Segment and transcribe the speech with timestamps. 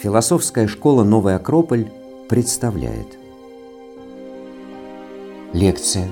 [0.00, 1.90] Философская школа «Новый Акрополь»
[2.28, 3.18] представляет
[5.52, 6.08] Лекция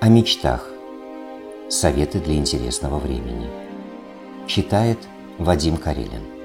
[0.00, 0.68] о мечтах.
[1.68, 3.48] Советы для интересного времени.
[4.46, 4.98] Читает
[5.38, 6.39] Вадим Карелин.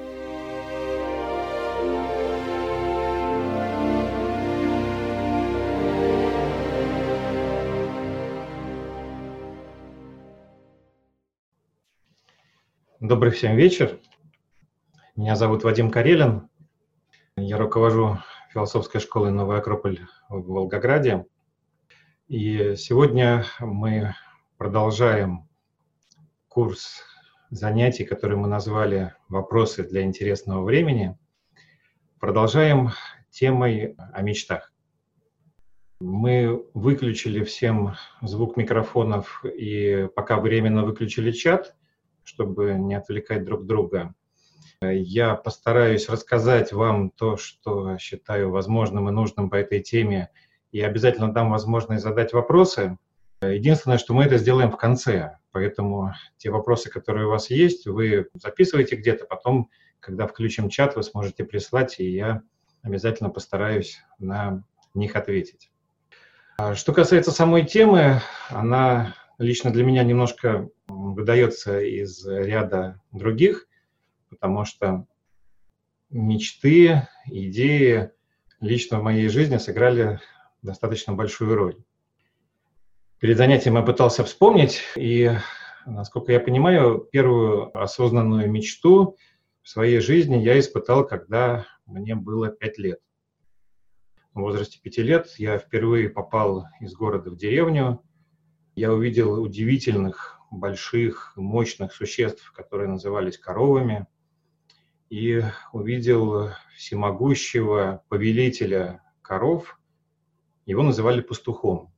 [13.07, 13.99] Добрый всем вечер.
[15.15, 16.49] Меня зовут Вадим Карелин.
[17.37, 18.17] Я руковожу
[18.51, 21.27] философской школой «Новый Акрополь» в Волгограде.
[22.27, 24.15] И сегодня мы
[24.57, 25.47] продолжаем
[26.47, 27.03] курс
[27.51, 31.15] занятий, который мы назвали «Вопросы для интересного времени».
[32.19, 32.89] Продолжаем
[33.29, 34.73] темой о мечтах.
[35.99, 41.75] Мы выключили всем звук микрофонов и пока временно выключили чат,
[42.25, 44.13] чтобы не отвлекать друг друга.
[44.81, 50.29] Я постараюсь рассказать вам то, что считаю возможным и нужным по этой теме,
[50.71, 52.97] и обязательно дам возможность задать вопросы.
[53.41, 58.27] Единственное, что мы это сделаем в конце, поэтому те вопросы, которые у вас есть, вы
[58.33, 62.41] записывайте где-то, потом, когда включим чат, вы сможете прислать, и я
[62.81, 65.71] обязательно постараюсь на них ответить.
[66.57, 70.69] А что касается самой темы, она лично для меня немножко
[71.13, 73.67] выдается из ряда других–
[74.35, 75.07] потому что
[76.09, 78.11] мечты, идеи
[78.59, 80.19] лично в моей жизни сыграли
[80.61, 81.77] достаточно большую роль.
[83.19, 85.31] Перед занятием я пытался вспомнить, и,
[85.85, 89.15] насколько я понимаю, первую осознанную мечту
[89.61, 92.99] в своей жизни я испытал, когда мне было 5 лет.
[94.33, 98.01] В возрасте 5 лет я впервые попал из города в деревню.
[98.75, 104.07] Я увидел удивительных, больших, мощных существ, которые назывались коровами
[105.09, 109.79] и увидел всемогущего повелителя коров.
[110.65, 111.93] Его называли пастухом.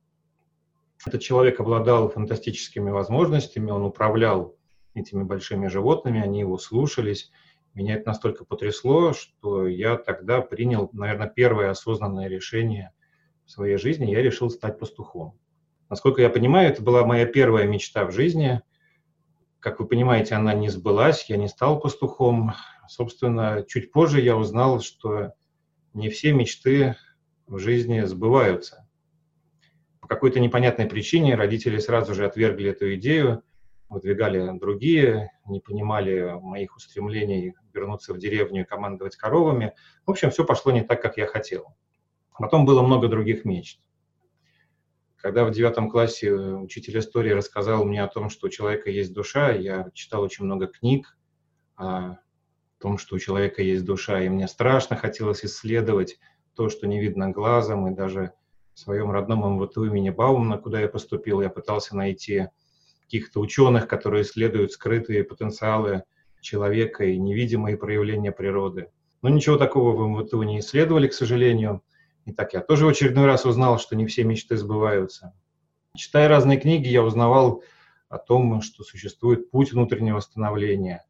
[1.06, 4.56] Этот человек обладал фантастическими возможностями, он управлял
[4.94, 7.30] этими большими животными, они его слушались.
[7.74, 12.92] Меня это настолько потрясло, что я тогда принял, наверное, первое осознанное решение
[13.46, 14.10] в своей жизни.
[14.10, 15.38] Я решил стать пастухом.
[15.90, 18.60] Насколько я понимаю, это была моя первая мечта в жизни.
[19.58, 22.52] Как вы понимаете, она не сбылась, я не стал пастухом.
[22.88, 25.32] Собственно, чуть позже я узнал, что
[25.94, 26.96] не все мечты
[27.46, 28.86] в жизни сбываются.
[30.00, 33.42] По какой-то непонятной причине родители сразу же отвергли эту идею,
[33.88, 39.72] выдвигали другие, не понимали моих устремлений вернуться в деревню и командовать коровами.
[40.04, 41.74] В общем, все пошло не так, как я хотел.
[42.38, 43.80] Потом было много других мечт.
[45.18, 49.50] Когда в девятом классе учитель истории рассказал мне о том, что у человека есть душа,
[49.50, 51.18] я читал очень много книг
[51.76, 52.18] о
[52.78, 56.18] том, что у человека есть душа, и мне страшно хотелось исследовать
[56.54, 58.32] то, что не видно глазом, и даже
[58.74, 62.46] в своем родном МВТУ имени Баумана, куда я поступил, я пытался найти
[63.02, 66.04] каких-то ученых, которые исследуют скрытые потенциалы
[66.40, 68.92] человека и невидимые проявления природы.
[69.22, 71.82] Но ничего такого в МВТУ не исследовали, к сожалению.
[72.28, 75.32] И так я тоже в очередной раз узнал, что не все мечты сбываются.
[75.96, 77.62] Читая разные книги, я узнавал
[78.10, 81.06] о том, что существует путь внутреннего становления,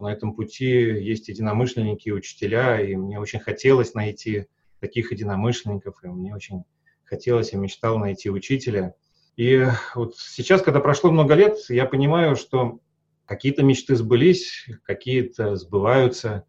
[0.00, 4.46] на этом пути есть единомышленники учителя, и мне очень хотелось найти
[4.80, 6.64] таких единомышленников, и мне очень
[7.04, 8.96] хотелось и мечтал найти учителя.
[9.36, 9.64] И
[9.94, 12.80] вот сейчас, когда прошло много лет, я понимаю, что
[13.26, 16.44] какие-то мечты сбылись, какие-то сбываются,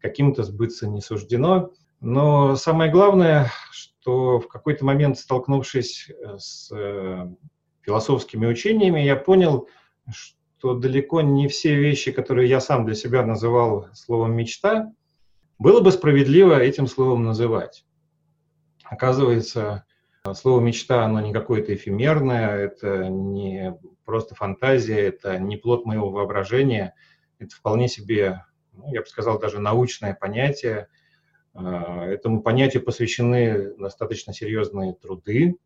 [0.00, 1.72] каким-то сбыться не суждено.
[2.00, 7.28] Но самое главное, что в какой-то момент, столкнувшись с э,
[7.82, 9.68] философскими учениями, я понял,
[10.10, 14.92] что то далеко не все вещи, которые я сам для себя называл словом «мечта»,
[15.58, 17.86] было бы справедливо этим словом называть.
[18.84, 19.84] Оказывается,
[20.34, 23.74] слово «мечта» оно не какое-то эфемерное, это не
[24.04, 26.94] просто фантазия, это не плод моего воображения,
[27.38, 30.88] это вполне себе, ну, я бы сказал, даже научное понятие.
[31.62, 35.56] А, этому понятию посвящены достаточно серьезные труды,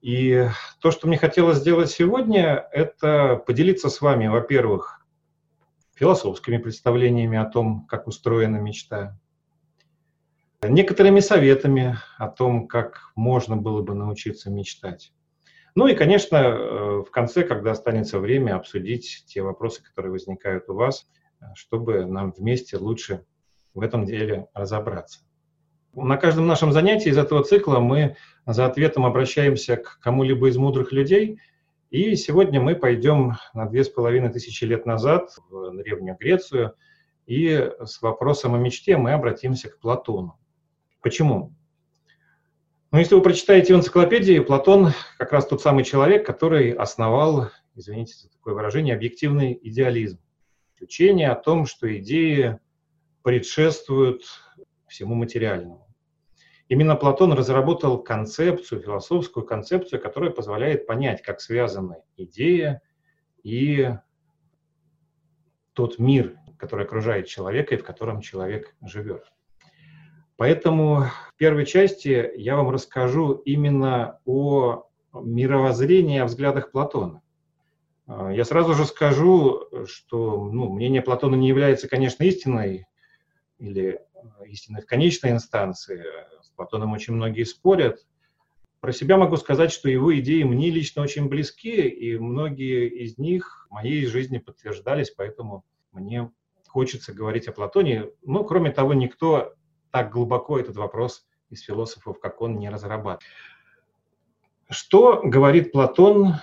[0.00, 0.48] и
[0.80, 5.00] то, что мне хотелось сделать сегодня, это поделиться с вами, во-первых,
[5.94, 9.18] философскими представлениями о том, как устроена мечта,
[10.62, 15.14] некоторыми советами о том, как можно было бы научиться мечтать.
[15.74, 20.74] Ну и, конечно, э, в конце, когда останется время, обсудить те вопросы, которые возникают у
[20.74, 21.08] вас,
[21.54, 23.24] чтобы нам вместе лучше
[23.74, 25.20] в этом деле разобраться.
[25.94, 28.16] На каждом нашем занятии из этого цикла мы
[28.46, 31.38] за ответом обращаемся к кому-либо из мудрых людей
[31.94, 36.74] И сегодня мы пойдем на две с половиной тысячи лет назад в Древнюю Грецию,
[37.24, 40.36] и с вопросом о мечте мы обратимся к Платону.
[41.02, 41.54] Почему?
[42.90, 44.88] Ну, если вы прочитаете в энциклопедии, Платон
[45.18, 50.18] как раз тот самый человек, который основал, извините за такое выражение, объективный идеализм.
[50.80, 52.58] Учение о том, что идеи
[53.24, 54.22] предшествуют
[54.86, 55.88] всему материальному.
[56.68, 62.82] Именно Платон разработал концепцию, философскую концепцию, которая позволяет понять, как связаны идея
[63.42, 63.90] и
[65.72, 69.32] тот мир, который окружает человека и в котором человек живет.
[70.36, 77.22] Поэтому в первой части я вам расскажу именно о мировоззрении, о взглядах Платона.
[78.06, 82.86] Я сразу же скажу, что ну, мнение Платона не является, конечно, истиной
[83.64, 84.00] или
[84.46, 86.04] истиной в конечной инстанции.
[86.42, 88.06] С Платоном очень многие спорят.
[88.80, 93.66] Про себя могу сказать, что его идеи мне лично очень близки, и многие из них
[93.68, 96.30] в моей жизни подтверждались, поэтому мне
[96.68, 98.10] хочется говорить о Платоне.
[98.22, 99.54] Но, кроме того, никто
[99.90, 103.22] так глубоко этот вопрос из философов, как он, не разрабатывает.
[104.68, 106.34] Что говорит Платон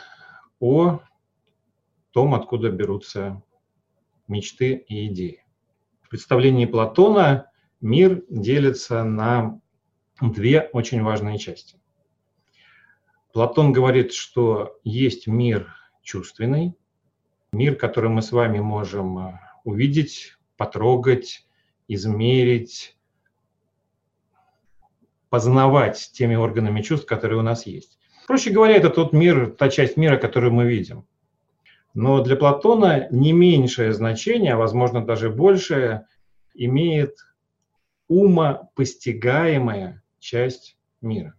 [0.59, 1.01] о
[2.11, 3.43] том, откуда берутся
[4.27, 5.40] мечты и идеи?
[6.11, 7.49] Представлении Платона
[7.79, 9.61] мир делится на
[10.19, 11.79] две очень важные части.
[13.31, 15.73] Платон говорит, что есть мир
[16.03, 16.75] чувственный,
[17.53, 21.47] мир, который мы с вами можем увидеть, потрогать,
[21.87, 22.97] измерить,
[25.29, 27.97] познавать теми органами чувств, которые у нас есть.
[28.27, 31.07] Проще говоря, это тот мир, та часть мира, которую мы видим.
[31.93, 36.07] Но для Платона не меньшее значение, а возможно даже большее,
[36.53, 37.17] имеет
[38.07, 41.35] умопостигаемая часть мира.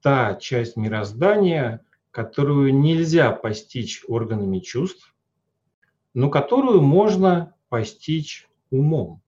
[0.00, 5.14] Та часть мироздания, которую нельзя постичь органами чувств,
[6.14, 9.22] но которую можно постичь умом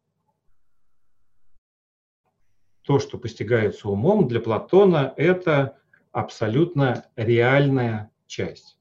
[2.83, 5.79] то, что постигается умом, для Платона это
[6.11, 8.79] абсолютно реальная часть.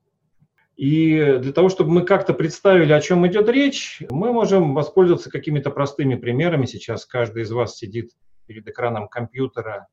[0.81, 5.69] И для того, чтобы мы как-то представили, о чем идет речь, мы можем воспользоваться какими-то
[5.69, 6.65] простыми примерами.
[6.65, 8.13] Сейчас каждый из вас сидит
[8.47, 9.89] перед экраном компьютера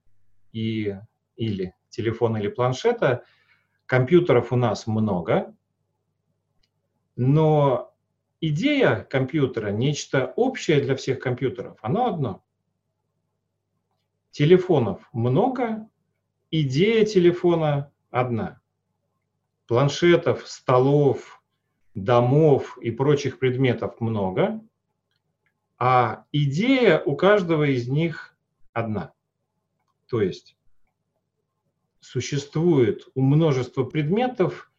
[0.50, 0.96] и,
[1.36, 3.22] или телефона или планшета.
[3.84, 5.54] Компьютеров у нас много,
[7.16, 7.94] но
[8.40, 12.44] идея компьютера, нечто общее для всех компьютеров, оно одно–
[14.30, 15.86] Телефонов много,
[16.50, 18.57] идея телефона одна.
[19.68, 21.42] Планшетов, столов,
[21.94, 24.60] домов и прочих предметов много,
[25.78, 28.34] а идея у каждого из них
[28.72, 29.12] одна.
[30.06, 30.56] То есть
[32.00, 34.72] существует у множества предметов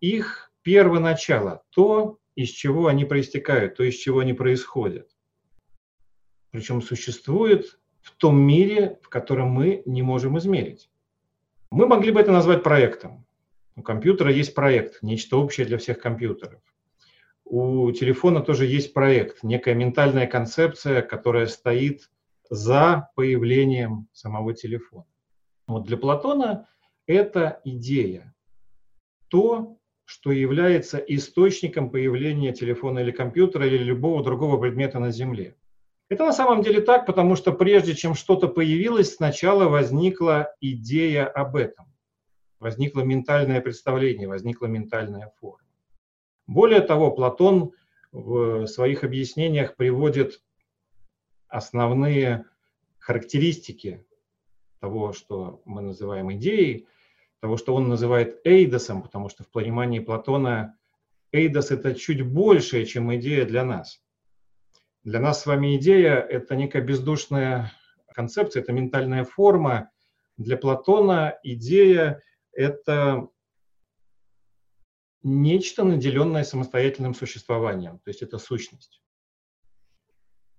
[0.00, 5.08] их первоначало, то, из чего они проистекают, то, из чего они происходят.
[6.50, 10.90] Причем существует в том мире, в котором мы не можем измерить.
[11.70, 13.23] Мы могли бы это назвать проектом.
[13.76, 16.60] У компьютера есть проект, нечто общее для всех компьютеров.
[17.44, 22.10] У телефона тоже есть проект, некая ментальная концепция, которая стоит
[22.48, 25.06] за появлением самого телефона.
[25.66, 26.68] Вот для Платона
[27.06, 28.34] это идея,
[29.28, 35.56] то, что является источником появления телефона или компьютера или любого другого предмета на Земле.
[36.10, 41.56] Это на самом деле так, потому что прежде чем что-то появилось, сначала возникла идея об
[41.56, 41.93] этом.
[42.60, 45.66] Возникло ментальное представление, возникла ментальная форма.
[46.46, 47.72] Более того, Платон
[48.12, 50.42] в своих объяснениях приводит
[51.48, 52.44] основные
[52.98, 54.06] характеристики
[54.80, 56.86] того, что мы называем идеей,
[57.40, 60.78] того, что он называет эйдосом, потому что в понимании Платона
[61.32, 64.00] эйдос– это чуть большее, чем идея для нас–
[65.04, 67.72] для нас с вами идея– это некая бездушная
[68.14, 69.90] концепция, это ментальная форма.
[70.38, 72.22] Для Платона идея–
[72.56, 73.28] это
[75.22, 79.02] нечто, наделенное самостоятельным существованием, то есть это сущность.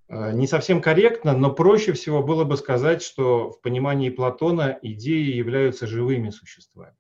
[0.08, 5.34] Э, не совсем корректно, но проще всего было бы сказать, что в понимании Платона идеи
[5.34, 6.98] являются живыми существами,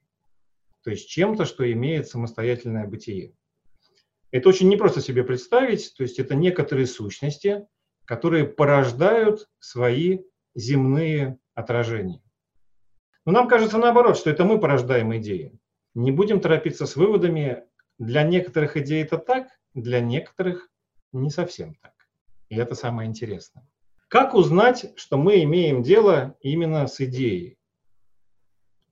[0.83, 3.35] то есть чем-то, что имеет самостоятельное бытие.
[4.31, 7.65] Это очень непросто себе представить, то есть это некоторые сущности,
[8.05, 10.19] которые порождают свои
[10.55, 12.21] земные отражения.
[13.25, 15.57] Но нам кажется наоборот, что это мы порождаем идеи.
[15.95, 17.63] Не будем торопиться с выводами.
[17.97, 20.69] Для некоторых идей это так, для некоторых
[21.13, 21.93] не совсем так.
[22.49, 23.67] И это самое интересное.
[24.09, 27.57] Как узнать, что мы имеем дело именно с идеей?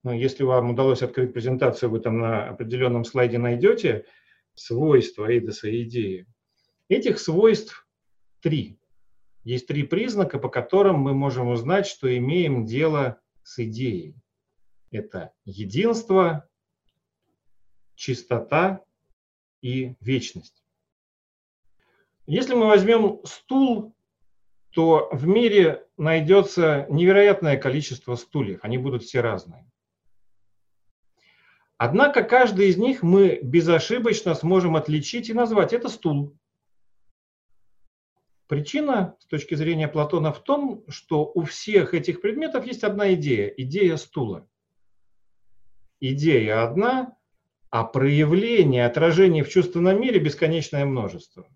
[0.03, 4.05] Но если вам удалось открыть презентацию, вы там на определенном слайде найдете
[4.55, 6.25] свойства Эйдоса и идеи.
[6.89, 7.87] Этих свойств
[8.41, 8.79] три.
[9.43, 14.15] Есть три признака, по которым мы можем узнать, что имеем дело с идеей.
[14.93, 16.47] Это единство,
[17.95, 18.85] чистота
[19.59, 20.63] и вечность.
[22.27, 23.95] Если мы возьмем стул,
[24.69, 29.67] то в мире найдется невероятное количество стульев, они будут все разные.
[31.77, 35.73] Однако каждый из них мы безошибочно сможем отличить и назвать.
[35.73, 36.37] Это стул.
[38.45, 43.47] Причина с точки зрения Платона в том, что у всех этих предметов есть одна идея–
[43.57, 44.47] идея стула.
[45.99, 47.15] Идея одна,
[47.69, 51.47] а проявление, отражение в чувственном мире бесконечное множество.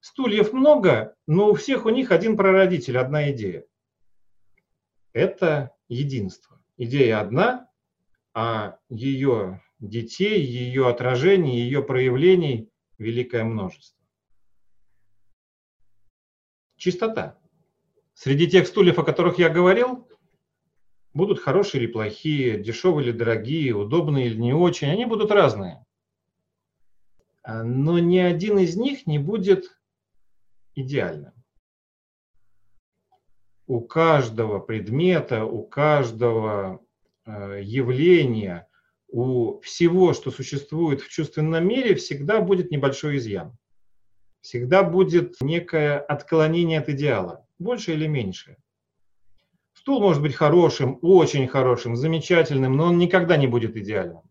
[0.00, 3.64] Стульев много, но у всех у них один прародитель, одна идея.
[5.14, 6.62] Это единство.
[6.76, 7.70] Идея одна,
[8.34, 14.04] а ее детей, ее отражений, ее проявлений великое множество.
[16.76, 17.38] Чистота.
[18.12, 20.06] Среди тех стульев, о которых я говорил,
[21.14, 25.84] будут хорошие или плохие, дешевые или дорогие, удобные или не очень, они будут разные.
[27.42, 29.78] А, но ни один из них не будет
[30.74, 31.32] идеальным.
[33.66, 36.84] У каждого предмета, у каждого
[37.26, 38.68] Э, явления,
[39.08, 43.56] у всего, что существует в чувственном мире, всегда будет небольшой изъян.
[44.42, 48.58] Всегда будет некое отклонение от идеала, больше или меньше.
[49.84, 54.22] Стул может быть хорошим, очень хорошим, замечательным, но он никогда не будет идеальным.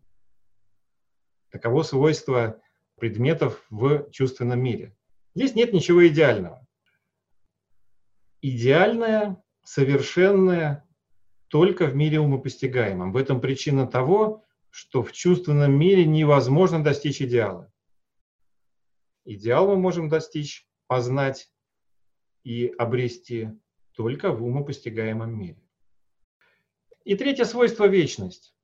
[1.52, 2.60] Таково свойство
[2.96, 4.96] предметов в чувственном мире.
[5.36, 6.66] Здесь нет ничего идеального.
[8.42, 10.88] Идеальное, совершенное,
[11.46, 13.12] только в мире умопостигаемом.
[13.12, 17.72] В этом причина того, что в чувственном мире невозможно достичь идеала.
[19.24, 21.48] Идеал мы можем достичь, познать
[22.42, 23.50] и обрести
[23.94, 25.62] только в умопостигаемом мире.
[27.04, 28.54] И третье свойство– вечность.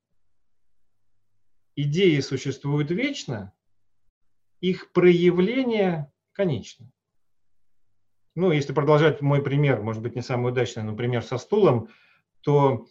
[1.77, 3.55] Идеи существуют вечно,
[4.61, 6.91] их проявление конечно.
[8.35, 11.89] Ну, если продолжать мой пример, может быть, не самый удачный, но пример со стулом–
[12.43, 12.87] то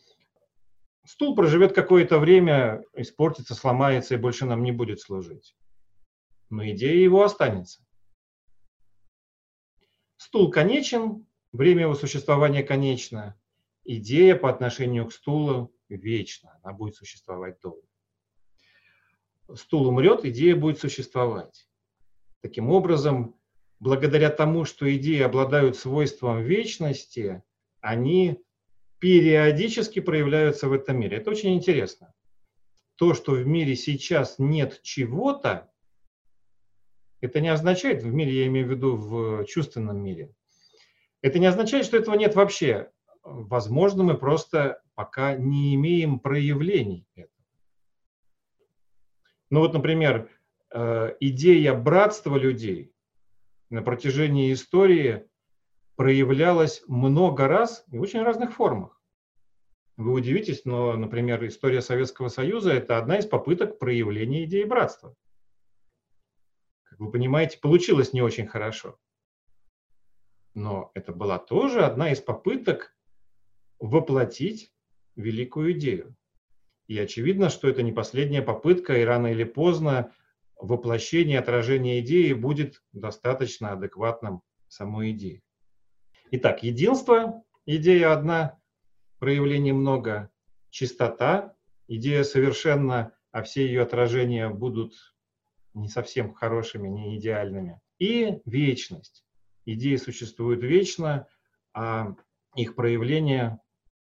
[1.06, 5.56] стул проживет какое-то время, испортится, сломается и больше нам не будет служить.
[6.50, 7.86] Но идея его останется.
[10.18, 13.40] Стул конечен, время его существования конечно.
[13.86, 17.88] Идея по отношению к стулу вечна, она будет существовать долго.
[19.56, 21.68] Стул умрет, идея будет существовать.
[22.42, 23.36] Таким образом,
[23.80, 27.42] благодаря тому, что идеи обладают свойством вечности,
[27.82, 28.44] они
[29.00, 31.18] периодически проявляются в этом мире.
[31.18, 32.14] Это очень интересно.
[32.96, 35.72] То, что в мире сейчас нет чего-то,
[37.22, 40.34] это не означает, в мире я имею в виду в чувственном мире,
[41.22, 42.92] это не означает, что этого нет вообще.
[43.24, 47.46] Возможно, мы просто пока не имеем проявлений этого.
[49.50, 50.30] Ну вот, например,
[50.74, 52.94] э, идея братства людей
[53.70, 55.28] на протяжении истории
[55.96, 59.02] проявлялась много раз и в очень разных формах.
[59.98, 65.14] Вы удивитесь, но, например, история Советского Союза– это одна из попыток проявления идеи братства.
[66.84, 68.98] Как вы понимаете, получилось не очень хорошо.
[70.54, 72.96] Но это была тоже одна из попыток
[73.80, 74.74] воплотить
[75.16, 76.16] великую идею.
[76.88, 80.12] И очевидно, что это не последняя попытка, и рано или поздно
[80.58, 85.42] воплощение, отражение идеи будет достаточно адекватным самой идее.
[86.32, 88.60] Итак, единство, идея одна,
[89.20, 90.32] проявлений много,
[90.70, 91.56] чистота,
[91.88, 94.94] идея совершенно, а все ее отражения будут
[95.74, 97.80] не совсем хорошими, не идеальными.
[98.00, 99.24] И вечность.
[99.74, 101.28] Идеи существуют вечно,
[101.76, 102.16] а
[102.56, 103.62] их проявления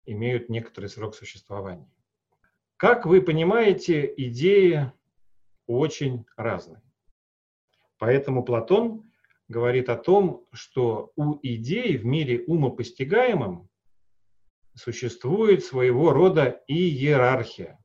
[0.04, 1.88] имеют некоторый срок существования.
[2.76, 4.92] Как вы понимаете, идеи
[5.68, 6.82] очень разные.
[7.98, 9.08] Поэтому Платон
[9.46, 13.68] говорит о том, что у идей в мире умопостигаемом
[14.74, 17.78] существует своего рода иерархия.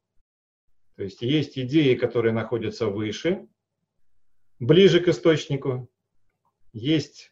[0.96, 3.48] То есть есть идеи, которые находятся выше,
[4.58, 5.88] ближе к источнику,
[6.74, 7.32] есть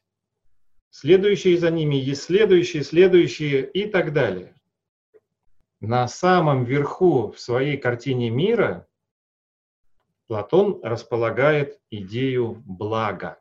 [0.99, 4.55] следующие за ними, есть следующие, следующие и так далее.
[5.79, 8.87] На самом верху в своей картине мира
[10.27, 13.39] Платон располагает идею блага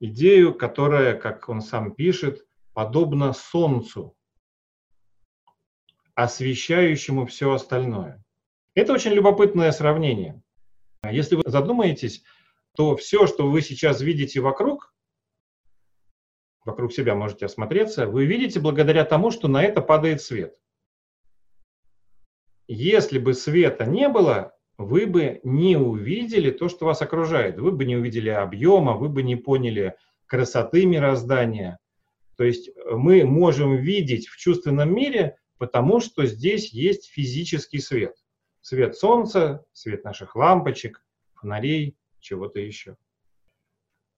[0.00, 4.16] идею, которая, как он сам пишет, подобна Солнцу.
[6.14, 8.22] освещающему все остальное.
[8.74, 10.42] Это очень любопытное сравнение.
[11.02, 12.22] Если вы задумаетесь,
[12.76, 14.92] то все, что вы сейчас видите вокруг,
[16.64, 20.56] вокруг себя можете осмотреться, вы видите благодаря тому, что на это падает свет.
[22.68, 27.58] Если бы света не было, вы бы не увидели то, что вас окружает.
[27.58, 31.78] Вы бы не увидели объема, вы бы не поняли красоты мироздания.
[32.36, 38.16] То есть мы можем видеть в чувственном мире, потому что здесь есть физический свет.
[38.62, 42.96] Свет солнца, свет наших лампочек, фонарей, чего-то еще.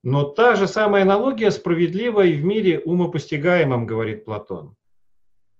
[0.02, 4.76] Но та же самая аналогия справедлива и в мире умопостигаемом, говорит Платон.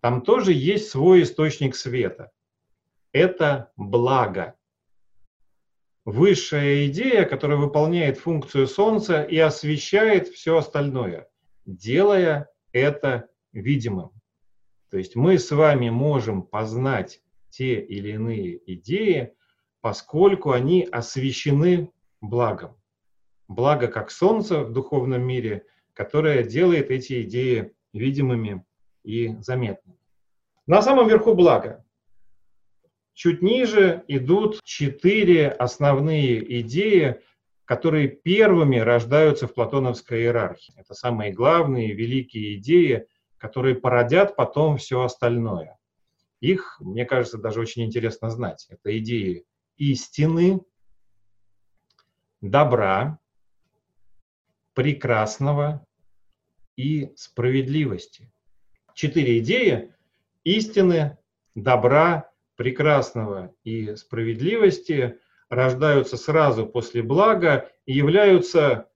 [0.01, 2.33] Там тоже есть свой источник света.
[3.13, 4.57] Это благо.
[6.05, 11.29] Высшая идея, которая выполняет функцию Солнца и освещает все остальное,
[11.65, 14.11] делая это видимым.
[14.91, 19.35] То есть мы с вами можем познать те или иные идеи,
[19.81, 22.82] поскольку они освещены благом
[23.49, 28.65] благо как солнце в духовном мире, которое делает эти идеи видимыми
[29.05, 29.99] и заметными.
[30.67, 31.85] На самом верху благо.
[33.15, 37.21] Чуть ниже идут четыре основные идеи,
[37.65, 40.75] которые первыми рождаются в платоновской иерархии.
[40.77, 43.07] Это самые главные, великие идеи,
[43.37, 45.79] которые породят потом все остальное.
[46.41, 48.67] Их, мне кажется, даже очень интересно знать.
[48.71, 49.45] Это идеи
[49.77, 50.61] истины,
[52.41, 53.19] добра,
[54.75, 55.87] прекрасного
[56.77, 58.33] и справедливости.
[58.95, 59.95] Четыре идеи
[60.45, 61.19] истины,
[61.55, 68.91] добра, прекрасного и справедливости рождаются сразу после блага и являются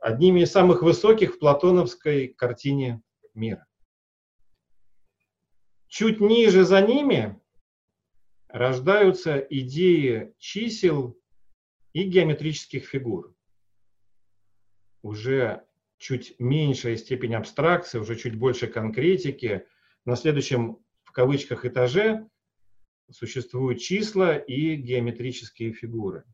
[0.00, 3.02] одними из самых высоких в платоновской картине
[3.34, 3.66] мира.
[5.88, 7.40] Чуть ниже за ними
[8.48, 11.18] рождаются идеи чисел
[11.92, 13.34] и геометрических фигур
[15.02, 15.64] уже
[15.98, 19.66] чуть меньшая степень абстракции, уже чуть больше конкретики.
[20.04, 22.28] На следующем, в кавычках, этаже
[23.10, 26.24] существуют числа и геометрические фигуры.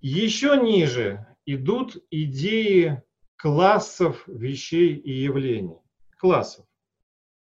[0.00, 3.02] Еще ниже идут идеи
[3.36, 5.78] классов вещей и явлений.
[6.16, 6.66] Классов.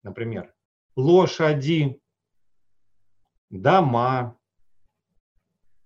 [0.04, 0.54] Например,
[0.96, 2.02] лошади,
[3.50, 4.38] дома,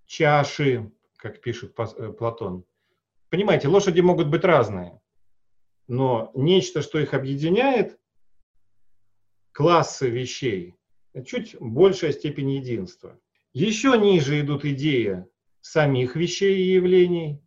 [0.05, 2.65] чаши, как пишет э, Платон,
[3.33, 5.01] Понимаете, лошади могут быть разные,
[5.87, 7.99] но нечто, что их объединяет,
[9.51, 10.75] классы вещей,
[11.25, 13.19] чуть большая степень единства.
[13.51, 15.25] Еще ниже идут идеи
[15.61, 17.41] самих вещей и явлений,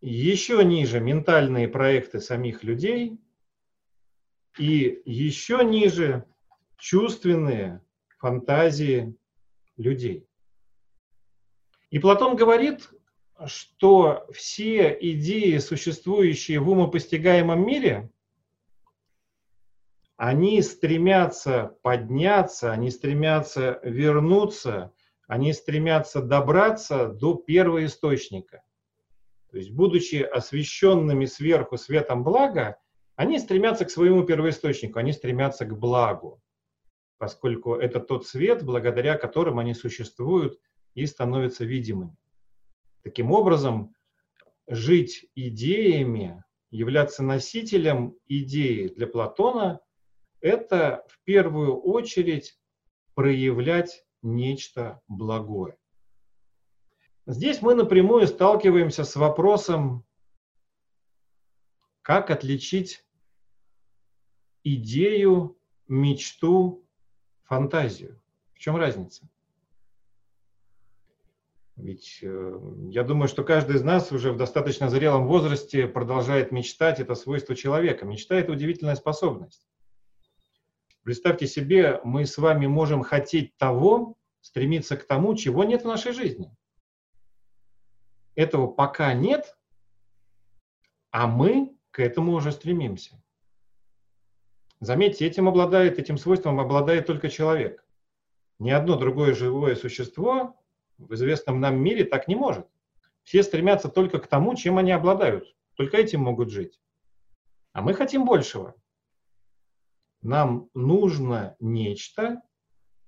[0.00, 3.18] еще ниже ментальные проекты самих людей,
[4.56, 6.28] и еще ниже
[6.78, 7.84] чувственные
[8.18, 9.16] фантазии
[9.76, 10.28] людей.
[11.90, 12.88] И Платон говорит
[13.44, 18.10] что все идеи, существующие в умопостигаемом мире,
[20.16, 24.92] они стремятся подняться, они стремятся вернуться,
[25.28, 28.62] они стремятся добраться до первоисточника.
[29.50, 32.78] То есть, будучи освещенными сверху светом блага,
[33.14, 36.42] они стремятся к своему первоисточнику, они стремятся к благу,
[37.18, 40.58] поскольку это тот свет, благодаря которому они существуют
[40.94, 42.16] и становятся видимыми.
[43.06, 43.94] Таким образом,
[44.66, 49.78] жить идеями, являться носителем идеи для Платона–
[50.40, 52.58] это в первую очередь
[53.14, 55.78] проявлять нечто благое.
[57.26, 60.04] Здесь мы напрямую сталкиваемся с вопросом,
[62.02, 63.06] как отличить
[64.64, 66.84] идею, мечту,
[67.44, 68.20] фантазию.
[68.54, 69.30] В чем разница?
[71.76, 77.00] Ведь э, я думаю, что каждый из нас уже в достаточно зрелом возрасте продолжает мечтать.
[77.00, 78.06] Это свойство человека.
[78.06, 79.68] Мечта– это удивительная способность.
[81.02, 86.12] Представьте себе, мы с вами можем хотеть того, стремиться к тому, чего нет в нашей
[86.12, 86.50] жизни.
[88.36, 89.56] Этого пока нет,
[91.10, 93.22] а мы к этому уже стремимся.
[94.80, 97.84] Заметьте, этим обладает, этим свойством обладает только человек.
[98.58, 100.56] Ни одно другое живое существо
[100.98, 102.66] в известном нам мире так не может.
[103.22, 105.54] Все стремятся только к тому, чем они обладают.
[105.74, 106.80] Только этим могут жить.
[107.72, 108.74] А мы хотим большего.
[110.22, 112.42] Нам нужно нечто,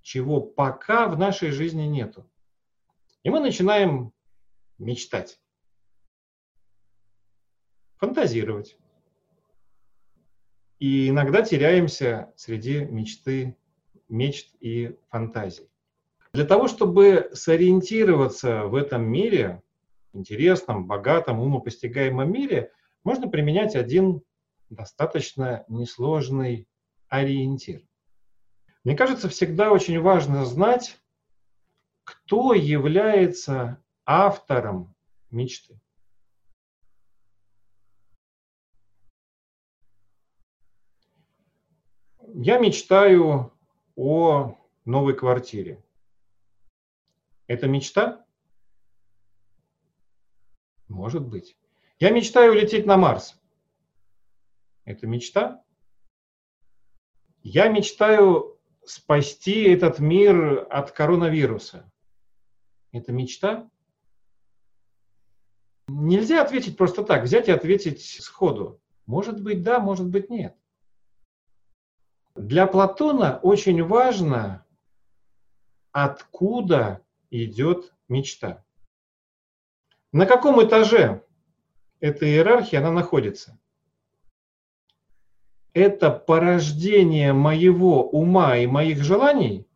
[0.02, 2.30] чего пока в нашей жизни нету.
[3.22, 4.12] И мы начинаем
[4.78, 5.40] мечтать,
[7.96, 8.78] фантазировать.
[10.78, 13.56] и иногда теряемся среди мечты,
[14.08, 15.68] мечт и фантазий.
[16.38, 19.60] Для того, чтобы сориентироваться в этом мире,
[20.12, 22.70] интересном, богатом, умопостигаемом мире,
[23.02, 24.22] можно применять один
[24.70, 26.68] достаточно несложный
[27.08, 27.82] ориентир.
[28.84, 31.00] Мне кажется, всегда очень важно знать,
[32.04, 34.94] кто является автором
[35.32, 35.80] мечты.
[42.32, 43.52] Я мечтаю
[43.96, 45.82] о новой квартире.
[47.48, 48.24] Это мечта?
[50.86, 51.56] Может быть.
[51.98, 53.40] Я мечтаю лететь на Марс.
[54.84, 55.64] Это мечта?
[57.42, 61.90] Я мечтаю спасти этот мир от коронавируса.
[62.92, 63.68] Это мечта?
[65.88, 68.80] Нельзя ответить просто так, взять и ответить сходу.
[69.06, 70.54] Может быть да, может быть нет.
[72.34, 74.66] Для Платона очень важно,
[75.92, 78.64] откуда идет мечта.
[80.12, 81.24] На каком этаже
[82.00, 83.58] этой иерархии она находится?
[85.74, 89.66] Это порождение моего ума и моих желаний?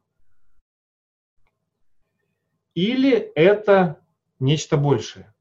[2.75, 4.03] Или это
[4.41, 5.33] нечто большее?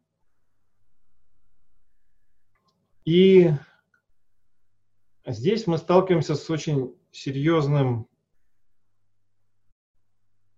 [3.05, 3.49] И
[5.25, 8.07] здесь мы сталкиваемся с очень серьезным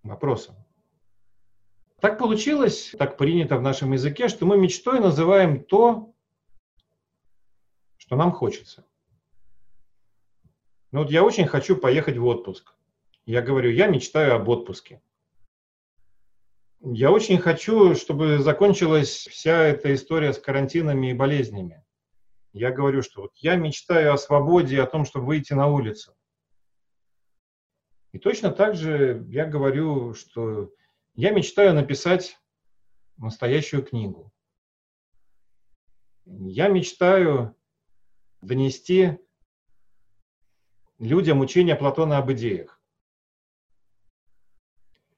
[0.02, 0.63] вопросом.
[2.04, 6.14] Так получилось, так принято в нашем языке, что мы мечтой называем то,
[7.96, 8.86] что нам хочется.
[10.92, 12.76] Ну вот я очень хочу поехать в отпуск.
[13.26, 15.02] Я говорю, я мечтаю об отпуске.
[16.82, 21.86] Я очень хочу, чтобы закончилась вся эта история с карантинами и болезнями.
[22.52, 26.14] Я говорю, что вот я мечтаю о свободе, о том, чтобы выйти на улицу.
[28.12, 30.70] И точно так же я говорю, что
[31.16, 32.40] я мечтаю написать
[33.18, 34.32] настоящую книгу.
[36.26, 37.56] Я мечтаю
[38.42, 39.20] донести
[41.00, 42.82] людям учение Платона об идеях.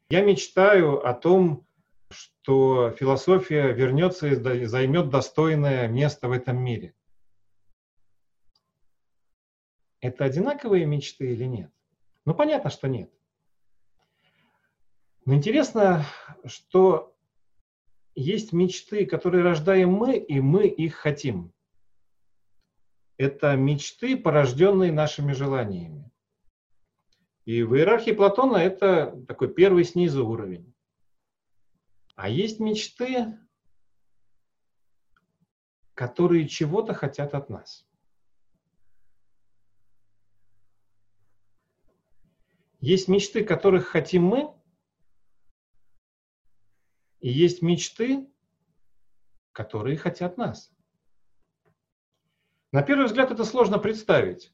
[0.10, 1.68] Я мечтаю о том,
[2.10, 6.94] что философия вернется и займет достойное место в этом мире.
[10.02, 11.72] Это одинаковые мечты или нет?
[12.26, 13.12] Ну, понятно, что нет.
[15.26, 16.06] Но интересно,
[16.46, 17.16] что
[18.14, 21.52] есть мечты, которые рождаем мы, и мы их хотим.
[23.18, 26.12] Это мечты, порожденные нашими желаниями.
[27.46, 30.74] И в иерархии Платона это такой первый снизу уровень.
[32.16, 33.38] А есть мечты,
[35.94, 37.88] которые чего-то хотят от нас.
[42.80, 44.55] Есть мечты, которых хотим мы,
[47.26, 48.28] и есть мечты,
[49.52, 50.72] которые хотят нас.
[52.72, 54.54] На первый взгляд это сложно представить.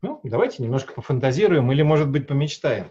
[0.00, 2.90] Ну, давайте немножко пофантазируем или, может быть, помечтаем.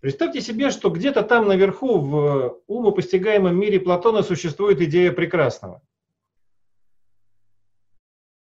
[0.00, 5.82] Представьте себе, что где-то там наверху в умопостигаемом мире Платона существует идея прекрасного.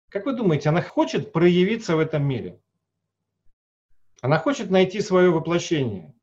[0.08, 2.62] Как вы думаете, она хочет проявиться в этом мире?
[4.22, 6.16] Она хочет найти свое воплощение.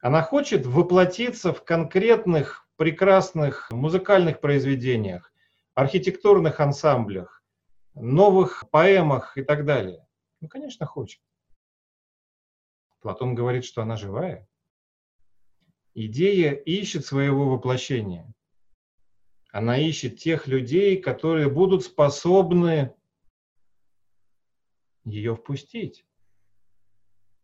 [0.00, 5.32] Она хочет воплотиться в конкретных прекрасных музыкальных произведениях,
[5.74, 7.42] архитектурных ансамблях,
[7.94, 10.06] новых поэмах и так далее.
[10.40, 11.20] Ну, конечно, хочет.
[13.00, 14.48] Платон говорит, что она живая.
[15.94, 18.32] Идея ищет своего воплощения.
[19.50, 22.94] Она ищет тех людей, которые будут способны
[25.04, 26.06] ее впустить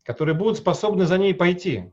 [0.03, 1.93] которые будут способны за ней пойти.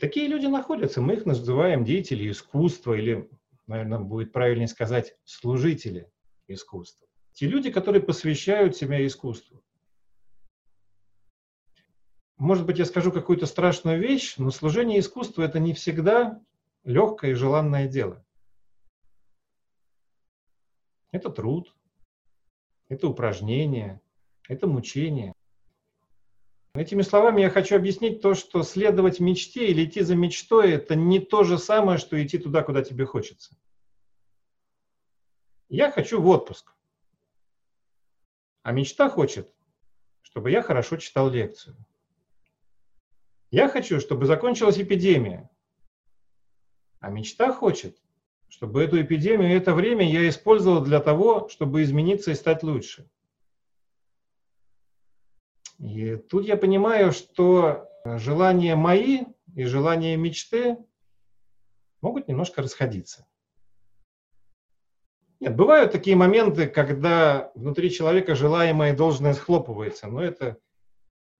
[0.00, 3.30] Такие люди находятся, мы их называем деятели искусства, или,
[3.66, 6.10] наверное, будет правильнее сказать, служители
[6.48, 7.06] искусства.
[7.32, 9.62] Те люди, которые посвящают себя искусству.
[12.38, 16.42] Может быть, я скажу какую-то страшную вещь, но служение искусству– это не всегда
[16.84, 18.24] легкое и желанное дело.
[21.12, 21.74] Это труд,
[22.88, 24.00] это упражнение,
[24.48, 25.34] это мучение.
[26.74, 31.18] Этими словами я хочу объяснить то, что следовать мечте или идти за мечтой– это не
[31.18, 33.56] то же самое, что идти туда, куда тебе хочется.
[35.68, 36.72] Я хочу в отпуск.
[38.62, 39.52] А мечта хочет,
[40.22, 41.76] чтобы я хорошо читал лекцию.
[43.50, 45.50] Я хочу, чтобы закончилась эпидемия.
[47.00, 48.00] А мечта хочет,
[48.48, 53.10] чтобы эту эпидемию, это время я использовал для того, чтобы измениться и стать лучше.
[55.80, 60.76] И тут я понимаю, что желания мои и желания мечты
[62.02, 63.26] могут немножко расходиться.
[65.40, 70.58] Нет, бывают такие моменты, когда внутри человека желаемое и должное схлопывается, но это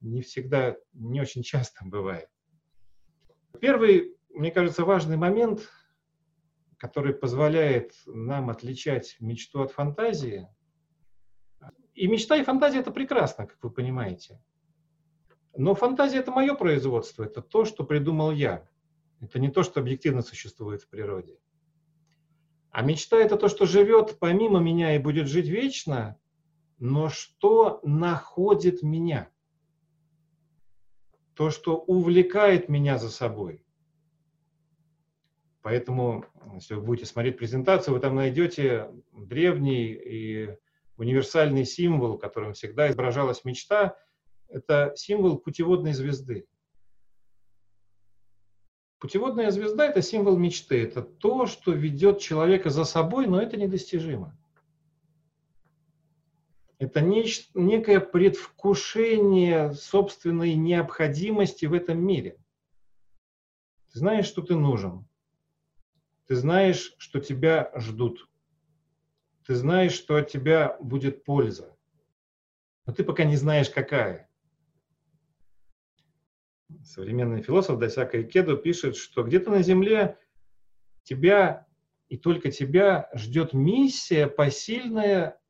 [0.01, 2.31] не всегда, не очень часто бывает.
[3.61, 5.69] Первый, мне кажется, важный момент,
[6.79, 10.49] который позволяет нам отличать мечту от фантазии.
[12.01, 14.41] И мечта и фантазия это прекрасно, как вы понимаете.
[15.55, 18.67] Но фантазия это мое производство, это то, что придумал я.
[19.21, 21.39] Это не то, что объективно существует в природе.
[22.71, 26.19] А мечта это то, что живет помимо меня и будет жить вечно,
[26.79, 29.29] но что находит меня.
[31.35, 33.63] То, что увлекает меня за собой.
[35.61, 40.57] Поэтому, если вы будете смотреть презентацию, вы там найдете древний и
[41.01, 43.97] универсальный символ, которым всегда изображалась мечта.
[44.49, 46.47] Это символ путеводной звезды.
[48.99, 50.83] Путеводная звезда– это символ мечты.
[50.83, 54.37] Это то, что ведет человека за собой, но это недостижимо.
[56.79, 62.39] Это неч- некое предвкушение собственной необходимости в этом мире.
[63.93, 65.07] Ты знаешь, что ты нужен.
[66.27, 68.30] Ты знаешь, что тебя ждут.
[69.51, 71.77] Ты знаешь, что от тебя будет польза.
[72.87, 74.31] Но ты пока не знаешь, какая
[76.85, 80.17] современный философ Досяка Икедо пишет, что где-то на Земле
[81.03, 81.67] тебя
[82.09, 85.41] и только тебя ждет миссия посильная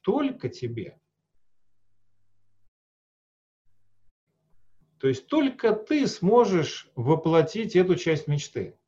[0.00, 0.98] только тебе.
[4.98, 8.79] То есть только ты сможешь воплотить эту часть мечты.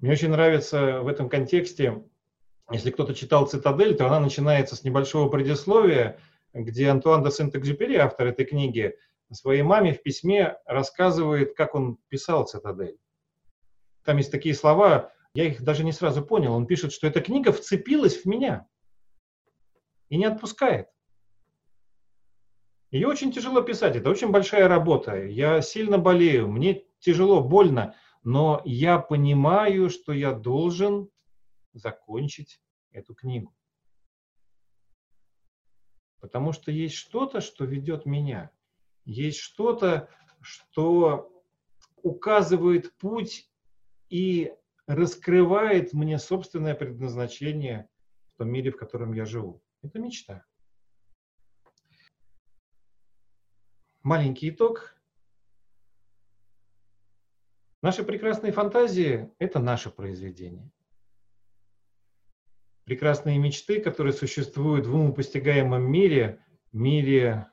[0.00, 2.02] Мне очень нравится в этом контексте,
[2.70, 6.18] если кто-то читал «Цитадель», то она начинается с небольшого предисловия,
[6.52, 8.96] где Антуан де Сент-Экзюпери, автор этой книги,
[9.32, 12.98] своей маме в письме рассказывает, как он писал «Цитадель».
[14.04, 16.54] Там есть такие слова, я их даже не сразу понял.
[16.54, 18.66] Он пишет, что эта книга вцепилась в меня
[20.08, 20.88] и не отпускает.
[22.90, 25.24] Ее очень тяжело писать, это очень большая работа.
[25.24, 27.94] Я сильно болею, мне тяжело, больно,
[28.26, 31.08] но я понимаю, что я должен
[31.74, 32.60] закончить
[32.90, 33.54] эту книгу.
[36.18, 38.50] Потому что есть что-то, что ведет меня.
[39.04, 40.10] Есть что-то,
[40.40, 41.40] что
[42.02, 43.48] указывает путь
[44.10, 44.52] и
[44.88, 47.88] раскрывает мне собственное предназначение
[48.34, 49.62] в том мире, в котором я живу.
[49.82, 50.44] Это мечта.
[54.02, 54.95] Маленький итог.
[57.86, 60.72] Наши прекрасные фантазии– это наше произведение
[62.82, 67.48] прекрасные мечты, которые существуют в умопостигаемом мире, мире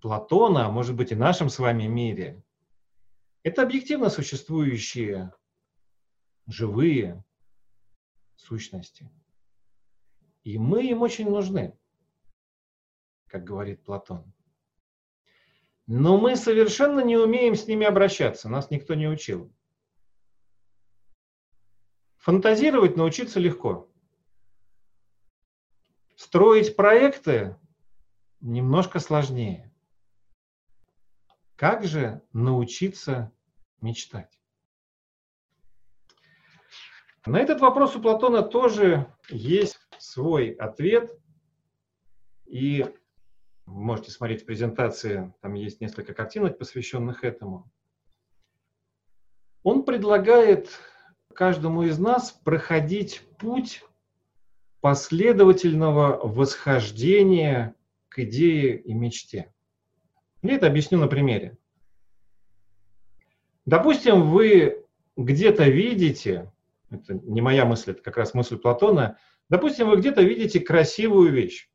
[0.00, 2.44] Платона, а может быть и нашем с вами мире,
[3.42, 5.32] это объективно существующие
[6.46, 7.24] живые
[8.36, 9.10] сущности.
[10.44, 11.76] И мы им очень нужны,
[13.26, 14.32] как говорит Платон.
[15.86, 19.55] Но мы совершенно не умеем с ними обращаться, нас никто не учил.
[22.26, 23.88] Фантазировать научиться легко.
[26.16, 27.56] Строить проекты
[28.40, 29.72] немножко сложнее.
[31.54, 33.30] Как же научиться
[33.80, 34.40] мечтать?
[37.26, 41.16] На этот вопрос у Платона тоже есть свой ответ.
[42.44, 42.92] И
[43.66, 47.70] можете смотреть в презентации, там есть несколько картинок, посвященных этому.
[49.62, 50.76] Он предлагает
[51.36, 53.84] каждому из нас проходить путь
[54.80, 57.74] последовательного восхождения
[58.08, 59.52] к идее и мечте.
[60.42, 61.56] Я это объясню на примере.
[63.66, 64.84] Допустим, вы
[65.16, 66.52] где-то видите,
[66.90, 69.18] это не моя мысль, это как раз мысль Платона,
[69.48, 71.68] допустим, вы где-то видите красивую вещь.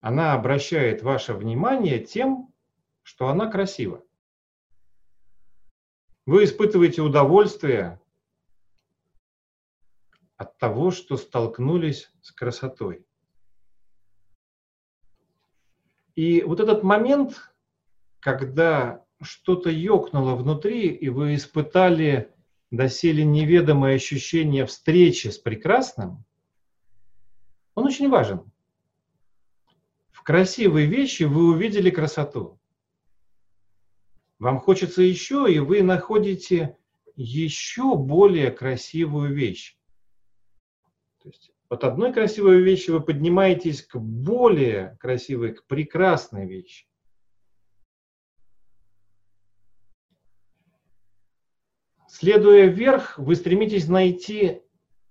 [0.00, 2.52] Она обращает ваше внимание тем,
[3.02, 4.04] что она красива.
[6.24, 8.00] Вы испытываете удовольствие,
[10.42, 13.06] от того, что столкнулись с красотой.
[16.16, 17.54] И вот этот момент,
[18.18, 22.34] когда что-то ёкнуло внутри, и вы испытали
[22.70, 26.24] доселе неведомое ощущение встречи с прекрасным,
[27.74, 28.50] он очень важен.
[30.10, 32.58] В красивой вещи вы увидели красоту.
[34.42, 36.76] Вам хочется еще, и вы находите
[37.14, 39.78] еще более красивую вещь.
[41.22, 46.88] То есть от одной красивой вещи вы поднимаетесь к более красивой, к прекрасной вещи.
[52.08, 54.62] Следуя вверх, вы стремитесь найти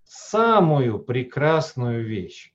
[0.04, 2.54] самую прекрасную вещь.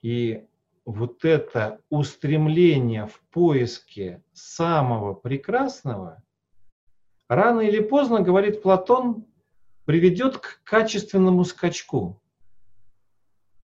[0.00, 0.46] И
[0.84, 6.22] вот это устремление в поиске самого прекрасного,
[7.28, 9.26] рано или поздно, говорит Платон,
[9.84, 12.22] приведет к качественному скачку.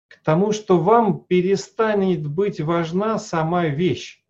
[0.08, 4.24] К тому, что вам перестанет быть важна сама вещь.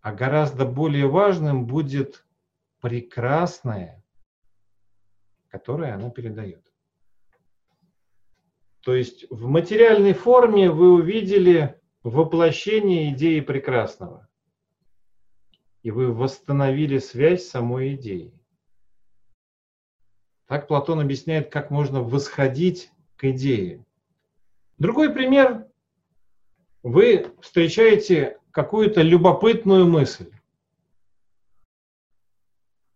[0.00, 2.24] А гораздо более важным будет
[2.80, 4.04] прекрасное,
[5.48, 6.65] которое она передает.
[8.86, 14.28] То есть в материальной форме вы увидели воплощение идеи прекрасного.
[15.82, 18.32] И вы восстановили связь самой идеей.
[20.46, 23.84] Так Платон объясняет, как можно восходить к идее.
[24.78, 25.66] Другой пример.
[26.84, 30.30] Вы встречаете какую-то любопытную мысль,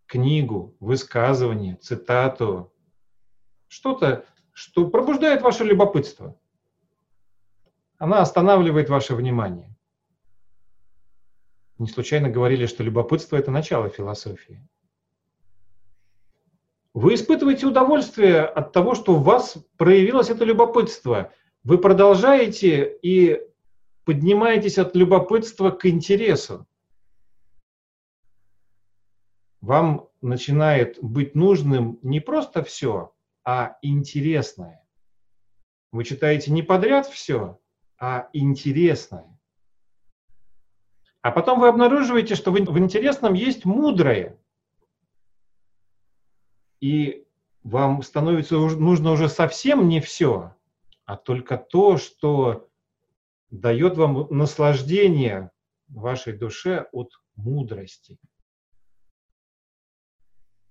[0.07, 2.73] книгу, высказывание, цитату,
[3.67, 6.37] что-то, что пробуждает ваше любопытство.
[7.99, 9.77] Она останавливает ваше внимание.
[11.79, 14.67] Не случайно говорили, что любопытство– это начало философии.
[16.93, 21.33] Вы испытываете удовольствие от того, что у вас проявилось это любопытство.
[21.63, 23.41] Вы продолжаете и
[24.05, 26.67] поднимаетесь от любопытства к интересу.
[29.61, 33.13] Вам начинает быть нужным не просто все,
[33.45, 34.85] а интересное.
[35.93, 37.61] Вы читаете не подряд все,
[37.99, 39.27] а интересное.
[41.23, 44.39] А потом вы обнаруживаете, что в интересном есть мудрое.
[46.81, 47.27] И
[47.63, 50.55] вам становится нужно уже совсем не все,
[51.05, 52.69] а только то, что
[53.51, 55.51] дает вам наслаждение
[55.89, 58.19] вашей душе от мудрости.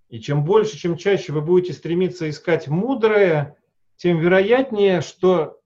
[0.10, 3.58] И чем больше, чем чаще вы будете стремиться искать мудрое,
[3.96, 5.62] тем вероятнее, что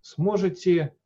[0.00, 0.96] сможете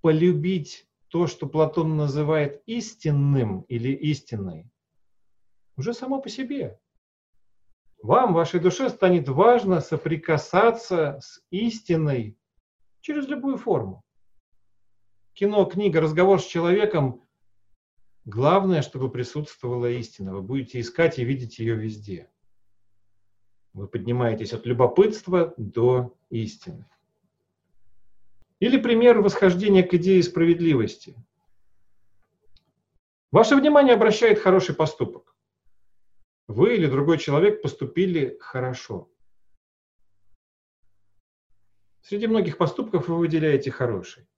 [0.00, 4.70] полюбить то, что Платон называет истинным или истинной,
[5.76, 6.78] уже само по себе.
[8.02, 12.38] Вам, вашей душе станет важно соприкасаться с истиной
[13.00, 14.04] через любую форму.
[15.34, 17.27] Кино, книга, разговор с человеком.
[18.28, 20.34] Главное, чтобы присутствовала истина.
[20.34, 22.30] Вы будете искать и видеть ее везде.
[23.72, 26.84] Вы поднимаетесь от любопытства до истины.
[28.60, 31.16] Или пример восхождения к идее справедливости.
[33.32, 35.34] Ваше внимание обращает хороший поступок.
[36.48, 39.10] Вы или другой человек поступили хорошо.
[42.02, 44.28] Среди многих поступков вы выделяете хороший.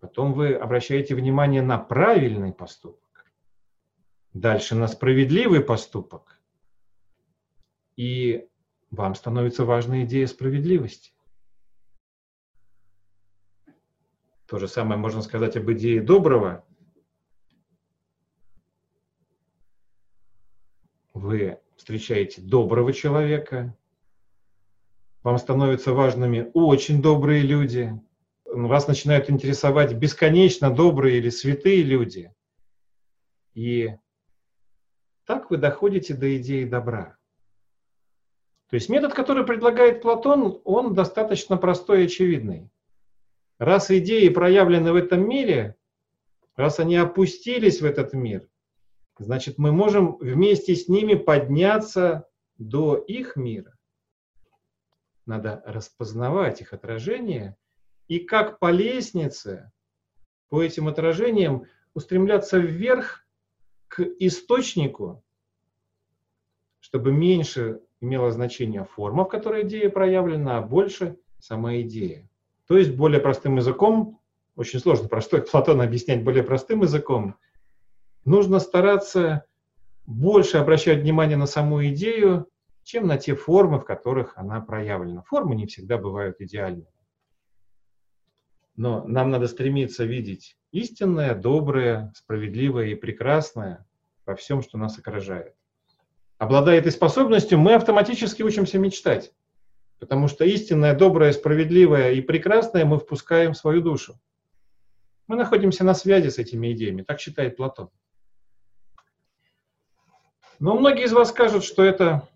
[0.00, 3.32] Потом вы обращаете внимание на правильный поступок.
[4.32, 6.40] Дальше на справедливый поступок.
[7.96, 8.48] И
[8.90, 11.12] вам становится важна идея справедливости.
[14.46, 16.64] То же самое можно сказать об идее доброго.
[21.14, 23.76] Вы встречаете доброго человека,
[25.22, 28.00] вам становятся важными очень добрые люди,
[28.64, 32.32] вас начинают интересовать бесконечно добрые или святые люди.
[33.54, 33.90] И
[35.26, 37.16] так вы доходите до идеи добра.
[38.68, 42.70] То есть метод, который предлагает Платон, он достаточно простой и очевидный.
[43.58, 45.76] Раз идеи проявлены в этом мире,
[46.56, 48.48] раз они опустились в этот мир,
[49.18, 53.76] значит мы можем вместе с ними подняться до их мира.
[55.26, 57.56] Надо распознавать их отражения
[58.08, 59.70] и как по лестнице,
[60.48, 63.26] по этим отражениям устремляться вверх
[63.88, 65.24] к источнику,
[66.80, 72.28] чтобы меньше имело значение форма, в которой идея проявлена, а больше сама идея.
[72.66, 74.20] То есть более простым языком,
[74.54, 77.36] очень сложно простой Платон объяснять более простым языком,
[78.24, 79.46] нужно стараться
[80.06, 82.48] больше обращать внимание на саму идею,
[82.84, 85.22] чем на те формы, в которых она проявлена.
[85.22, 86.86] Формы не всегда бывают идеальными.
[88.76, 93.86] Но нам надо стремиться видеть истинное, доброе, справедливое и прекрасное
[94.26, 95.54] во всем, что нас окружает.
[96.38, 99.32] Обладая этой способностью, мы автоматически учимся мечтать.
[99.98, 104.20] Потому что истинное, доброе, справедливое и прекрасное мы впускаем в свою душу.
[105.26, 107.88] Мы находимся на связи с этими идеями, так считает Платон.
[110.58, 112.28] Но многие из вас скажут, что это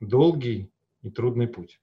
[0.00, 1.80] долгий и трудный путь.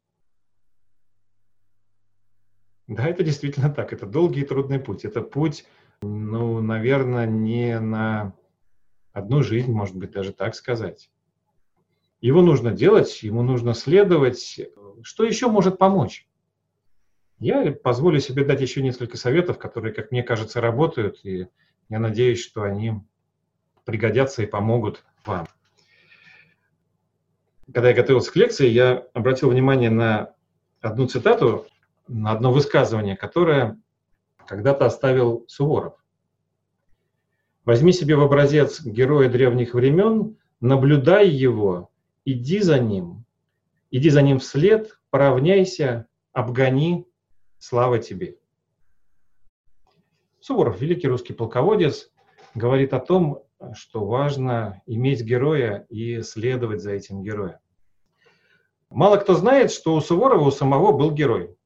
[2.87, 3.91] Да, это действительно так.
[3.93, 5.03] Это долгий и трудный путь.
[5.03, 5.65] Это путь,
[6.01, 8.33] ну, наверное, не на
[9.11, 11.09] одну жизнь, может быть, даже так сказать.
[12.21, 14.61] Его нужно делать, ему нужно следовать.
[15.03, 16.27] Что еще может помочь?
[17.39, 21.47] Я позволю себе дать еще несколько советов, которые, как мне кажется, работают, и
[21.89, 23.01] я надеюсь, что они
[23.85, 25.47] пригодятся и помогут вам.
[27.71, 30.33] Когда я готовился к лекции, я обратил внимание на
[30.81, 31.67] одну цитату,
[32.07, 33.79] на одно высказывание, которое
[34.45, 35.93] когда-то оставил Суворов.
[37.65, 41.89] Возьми себе в образец героя древних времен, наблюдай его,
[42.23, 43.25] иди за ним,
[43.91, 47.05] иди за ним вслед, поравняйся, обгони,
[47.59, 48.37] слава тебе.
[50.39, 52.09] Суворов, великий русский полководец,
[52.55, 53.43] говорит о том,
[53.73, 57.57] что важно иметь героя и следовать за этим героем.
[58.89, 61.56] Мало кто знает, что у Суворова у самого был герой.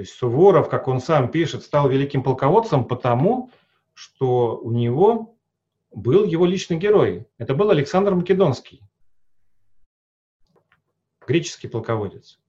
[0.00, 3.50] То есть Суворов, как он сам пишет, стал великим полководцем потому,
[3.92, 5.36] что у него
[5.90, 7.26] был его личный герой.
[7.36, 8.80] Это был Александр Македонский,
[11.26, 12.40] греческий полководец.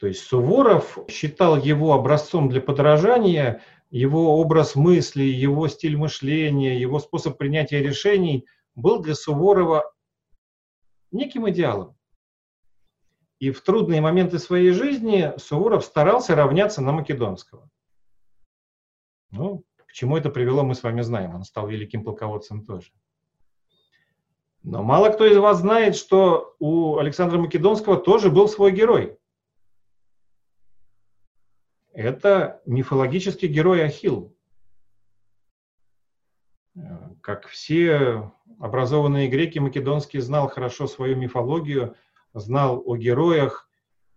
[0.00, 6.98] То есть Суворов считал его образцом для подражания, его образ мысли, его стиль мышления, его
[6.98, 9.94] способ принятия решений был для Суворова
[11.12, 11.95] неким идеалом.
[13.38, 17.68] И в трудные моменты своей жизни Суворов старался равняться на Македонского.
[19.30, 21.34] Ну, к чему это привело, мы с вами знаем.
[21.34, 22.92] Он стал великим полководцем тоже.
[24.62, 29.18] Но мало кто из вас знает, что у Александра Македонского тоже был свой герой.
[31.92, 34.34] Это мифологический герой Ахилл.
[37.20, 41.96] Как все образованные греки, Македонский знал хорошо свою мифологию–
[42.38, 43.68] знал о героях,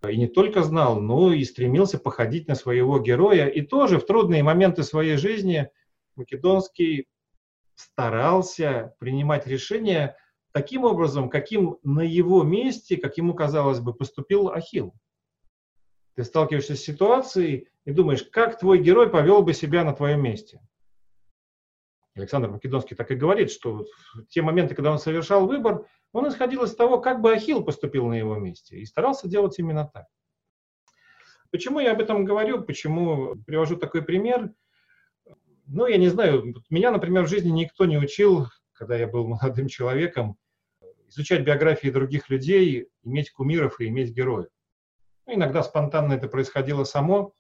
[0.08, 3.48] и не только знал, но и стремился походить на своего героя.
[3.48, 5.70] И тоже в трудные моменты своей жизни
[6.16, 7.08] Македонский
[7.76, 10.18] старался принимать решения
[10.52, 14.94] таким образом, каким на его месте, как ему казалось бы, поступил Ахилл.
[16.16, 20.60] Ты сталкиваешься с ситуацией и думаешь, как твой герой повел бы себя на твоем месте.
[22.20, 23.86] Александр Македонский так и говорит, что
[24.30, 28.14] те моменты, когда он совершал выбор, он исходил из того, как бы Ахилл поступил на
[28.14, 30.06] его месте, и старался делать именно так.
[31.52, 34.54] Почему я об этом говорю, почему привожу такой пример?
[35.66, 39.68] Ну, я не знаю, меня, например, в жизни никто не учил, когда я был молодым
[39.68, 40.38] человеком,
[41.08, 44.50] изучать биографии других людей, иметь кумиров и иметь героев.
[45.26, 47.34] Ну, иногда спонтанно это происходило само,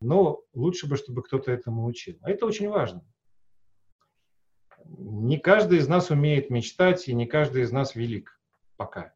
[0.00, 2.18] но лучше бы, чтобы кто-то этому учил.
[2.22, 3.04] А это очень важно
[4.84, 8.40] не каждый из нас умеет мечтать, и не каждый из нас велик
[8.76, 9.14] пока.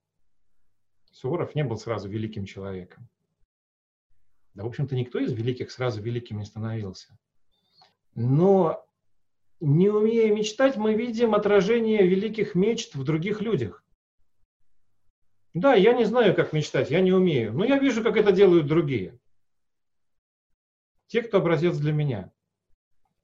[1.11, 3.09] Суворов не был сразу великим человеком.
[4.53, 7.19] Да, в общем-то, никто из великих сразу великим не становился.
[8.15, 8.87] Но
[9.61, 13.83] не умея мечтать, мы видим отражение великих мечт в других людях.
[15.55, 18.67] Да, я не знаю, как мечтать, я не умею, но я вижу, как это делают
[18.67, 19.19] другие.
[21.07, 22.34] Те, кто образец для меня.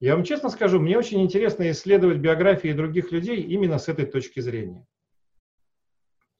[0.01, 4.39] Я вам честно скажу, мне очень интересно исследовать биографии других людей именно с этой точки
[4.39, 4.87] зрения.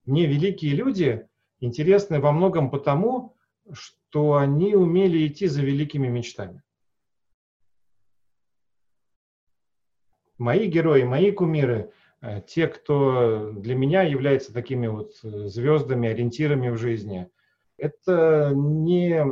[0.03, 1.27] Мне великие люди
[1.59, 3.37] интересны во многом потому,
[3.71, 6.63] что они умели идти за великими мечтами.
[10.39, 16.69] Мои герои, мои кумиры, э, те, кто для меня является такими вот э, звездами, ориентирами
[16.69, 17.29] в жизни,
[17.77, 19.23] это не,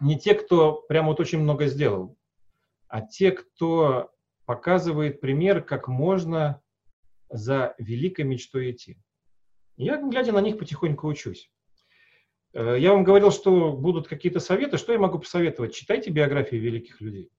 [0.00, 2.16] не те, кто прям вот очень много сделал
[2.88, 4.10] а те, кто
[4.44, 6.62] показывает пример, как можно
[7.28, 8.98] за великой мечтой идти.
[9.76, 11.50] Я, глядя на них, потихоньку учусь.
[12.54, 14.78] Э, я вам говорил, что будут какие-то советы.
[14.78, 15.74] Что я могу посоветовать?
[15.74, 17.30] Читайте биографии великих людей.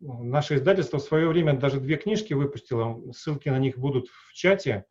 [0.00, 3.12] Наше издательство в свое время даже две книжки выпустило.
[3.12, 4.84] Ссылки на них будут в чате.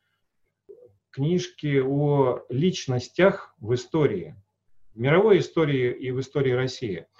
[1.12, 4.36] Книжки о личностях в истории,
[4.94, 7.06] в мировой истории и в истории России–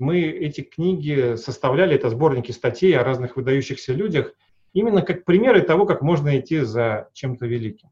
[0.00, 4.32] мы эти книги составляли, это сборники статей о разных выдающихся людях,
[4.72, 7.90] именно как примеры того, как можно идти за чем-то великим.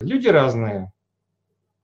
[0.00, 0.92] Люди разные,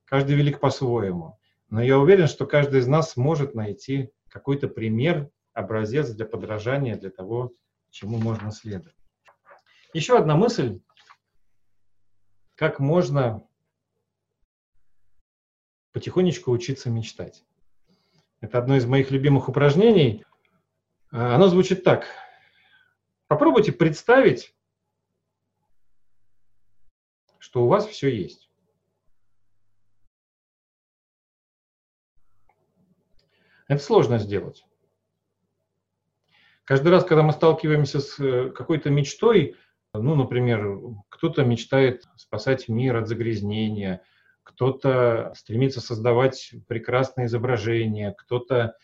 [0.05, 1.39] каждый велик по-своему,
[1.71, 7.11] но я уверен, что каждый из нас может найти какой-то пример, образец для подражания, для
[7.11, 7.53] того,
[7.91, 8.97] чему можно следовать.
[9.95, 10.81] Еще одна мысль,
[12.57, 13.47] как можно
[15.93, 17.45] потихонечку учиться мечтать.
[18.41, 20.25] Это одно из моих любимых упражнений.
[21.11, 22.07] А, оно звучит так.
[23.29, 24.55] Попробуйте представить,
[27.39, 28.51] что у вас все есть.
[33.69, 34.65] Это сложно сделать.
[36.65, 39.57] Каждый раз, когда мы сталкиваемся с э, какой-то мечтой,
[39.93, 40.79] ну, например,
[41.09, 44.03] кто-то мечтает спасать мир от загрязнения,
[44.47, 48.77] кто-то стремится создавать прекрасные изображения, кто-то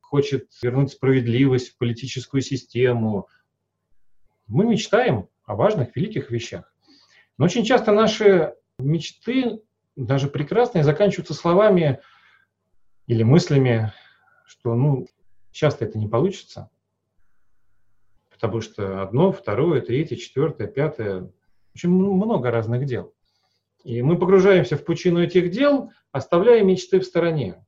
[0.00, 3.26] хочет вернуть справедливость в политическую систему.
[4.46, 6.72] Мы мечтаем о важных, великих вещах.
[7.36, 9.60] Но очень часто наши мечты,
[9.96, 12.00] даже прекрасные, заканчиваются словами
[13.08, 13.92] или мыслями,
[14.46, 15.08] что ну,
[15.50, 16.70] часто это не получится,
[18.30, 21.32] потому что одно, второе, третье, четвертое, пятое,
[21.74, 23.12] очень много разных дел.
[23.84, 27.64] И мы погружаемся в пучину этих дел, оставляя мечты в стороне.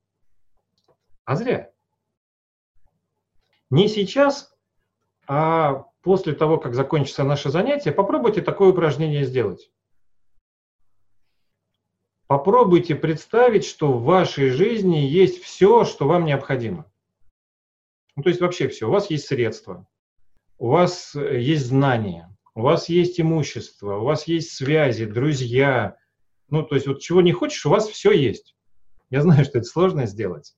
[1.24, 1.70] А зря.
[3.70, 4.52] Не сейчас,
[5.26, 9.70] а после того, как закончится наше занятие, попробуйте такое упражнение сделать.
[12.26, 16.90] Попробуйте представить, что в вашей жизни есть все, что вам необходимо.
[18.14, 18.86] Ну, то есть вообще все.
[18.86, 19.86] У вас есть средства,
[20.58, 25.96] у вас э, есть знания, у вас есть имущество, у вас есть связи, друзья.
[26.51, 28.57] Ну, то есть вот чего не хочешь, у вас все есть.
[29.09, 30.55] Я знаю, что это сложно сделать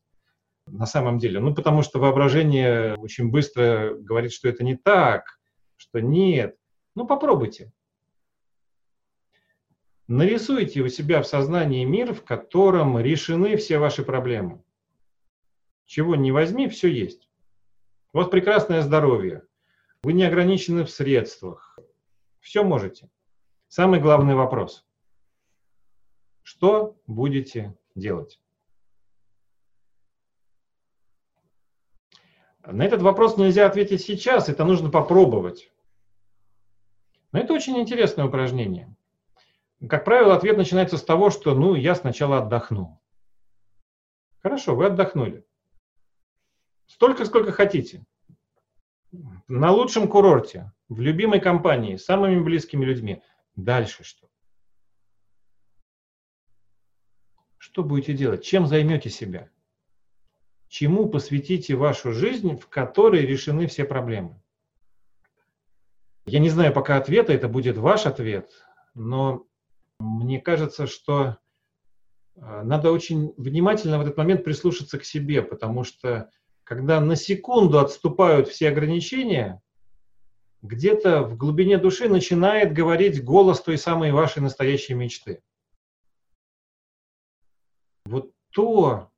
[0.67, 1.41] на самом деле.
[1.41, 5.39] Ну, потому что воображение очень быстро говорит, что это не так,
[5.77, 6.57] что нет.
[6.95, 7.73] Ну, попробуйте.
[10.09, 14.63] Нарисуйте у себя в сознании мир, в котором решены все ваши проблемы.
[15.87, 17.29] Чего не возьми, все есть.
[18.13, 19.43] У вас прекрасное здоровье.
[20.03, 21.79] Вы не ограничены в средствах.
[22.41, 23.09] Все можете.
[23.69, 24.85] Самый главный вопрос.
[26.43, 28.41] Что будете делать?
[32.65, 35.73] На этот вопрос нельзя ответить сейчас, это нужно попробовать.
[37.33, 38.95] Но это очень интересное упражнение.
[39.89, 43.01] Как правило, ответ начинается с того, что ну, я сначала отдохну.
[44.43, 45.45] Хорошо, вы отдохнули.
[46.87, 48.05] Столько, сколько хотите.
[49.49, 53.23] На лучшем курорте, в любимой компании, с самыми близкими людьми.
[53.57, 54.29] Дальше что?
[57.63, 58.43] Что будете делать?
[58.43, 59.49] Чем займете себя?
[60.67, 64.43] Чему посвятите вашу жизнь, в которой решены все проблемы?
[66.27, 68.51] Я не знаю пока ответа, это будет ваш ответ,
[68.95, 69.47] но
[70.01, 71.37] мне кажется, что
[72.35, 76.33] э, надо очень внимательно в этот момент прислушаться к себе, потому что
[76.65, 79.63] когда на секунду отступают все ограничения,
[80.63, 85.45] где-то в глубине души начинает говорить голос той самой вашей настоящей мечты.
[88.53, 89.11] То,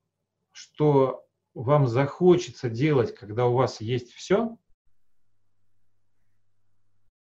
[0.52, 4.56] что вам захочется делать, когда у вас есть все,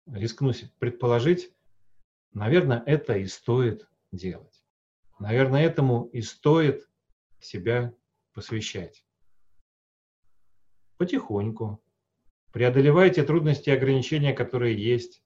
[0.06, 1.52] рискнусь предположить,
[2.32, 4.64] Наверное, это и стоит делать.
[5.18, 6.88] Наверное, этому и стоит
[7.40, 7.92] себя
[8.32, 9.04] посвящать.
[10.96, 11.82] Потихоньку.
[12.52, 15.22] Преодолевайте трудности и ограничения, которые есть.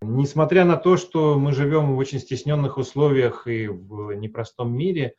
[0.00, 5.16] Несмотря на то, что мы живем в очень стесненных условиях и в непростом мире,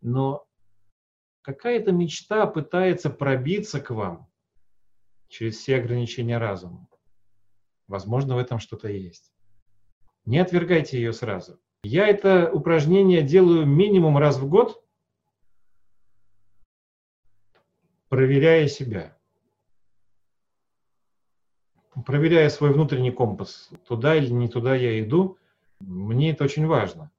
[0.00, 0.45] но
[1.46, 4.28] какая-то мечта пытается пробиться к вам
[5.28, 6.88] через все ограничения разума.
[7.86, 9.32] Возможно, в этом что-то есть.
[10.24, 11.60] Не отвергайте ее сразу.
[11.84, 14.84] Я это упражнение делаю минимум раз в год,
[18.08, 19.16] проверяя себя.
[22.04, 25.38] Проверяя свой внутренний компас, туда или не туда я иду,
[25.78, 27.12] мне это очень важно.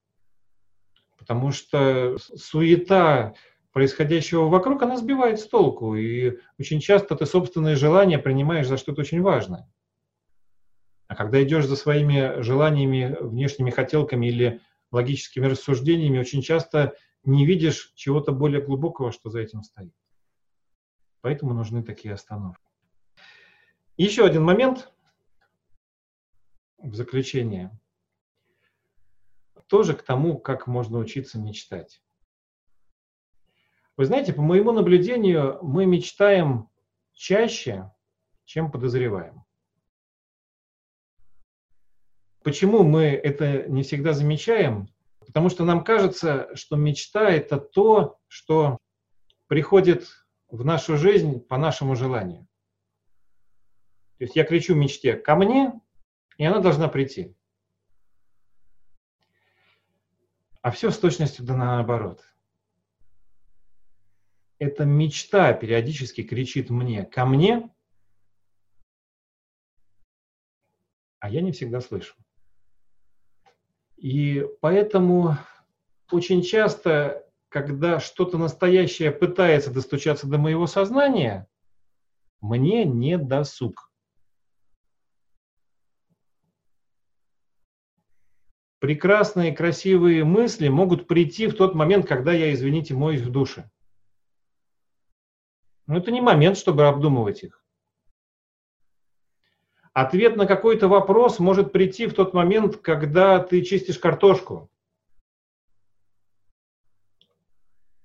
[1.18, 3.34] Потому что суета
[3.78, 5.96] происходящего вокруг, она сбивает с толку.
[5.96, 9.72] И очень часто ты собственные желания принимаешь за что-то очень важное.
[11.06, 14.62] А когда идешь за своими желаниями, внешними хотелками или
[14.92, 19.94] логическими рассуждениями, очень часто не видишь чего-то более глубокого, что за этим стоит.
[21.22, 22.68] Поэтому нужны такие остановки.
[23.96, 24.92] еще один момент
[26.80, 27.80] в заключение.
[29.68, 32.02] Тоже к тому, как можно учиться мечтать.
[33.98, 36.70] Вы знаете, по моему наблюдению, мы мечтаем
[37.14, 37.92] чаще,
[38.46, 39.44] чем подозреваем.
[42.44, 44.88] Почему мы это не всегда замечаем?
[45.26, 48.78] Потому что нам кажется, что мечта– это то, что
[49.48, 50.08] приходит
[50.48, 52.48] в нашу жизнь по нашему желанию.
[54.20, 55.74] То есть я кричу мечте ко мне,
[56.38, 57.36] и она должна прийти.
[60.62, 62.24] А все с точностью да наоборот.
[64.60, 67.70] Эта мечта периодически кричит мне ко мне,
[71.20, 72.16] а я не всегда слышу.
[73.98, 75.38] И поэтому
[76.12, 81.48] очень часто, когда что-то настоящее пытается достучаться до моего сознания,
[82.42, 83.92] мне не досуг.
[88.80, 93.70] Прекрасные, красивые мысли могут прийти в тот момент, когда я, извините, моюсь в душе.
[95.88, 97.64] Но это не момент, чтобы обдумывать их.
[99.94, 104.70] Ответ на какой-то вопрос может прийти в тот момент, когда ты чистишь картошку.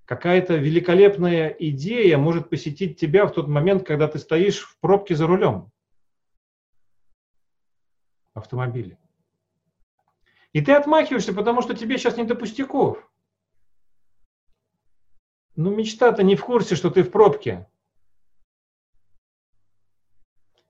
[0.06, 5.26] Какая-то великолепная идея может посетить тебя в тот момент, когда ты стоишь в пробке за
[5.26, 5.70] рулем
[8.34, 8.98] автомобиля.
[10.52, 13.06] И ты отмахиваешься, потому что тебе сейчас не до пустяков.
[15.56, 17.68] Ну, мечта-то не в курсе, что ты в пробке.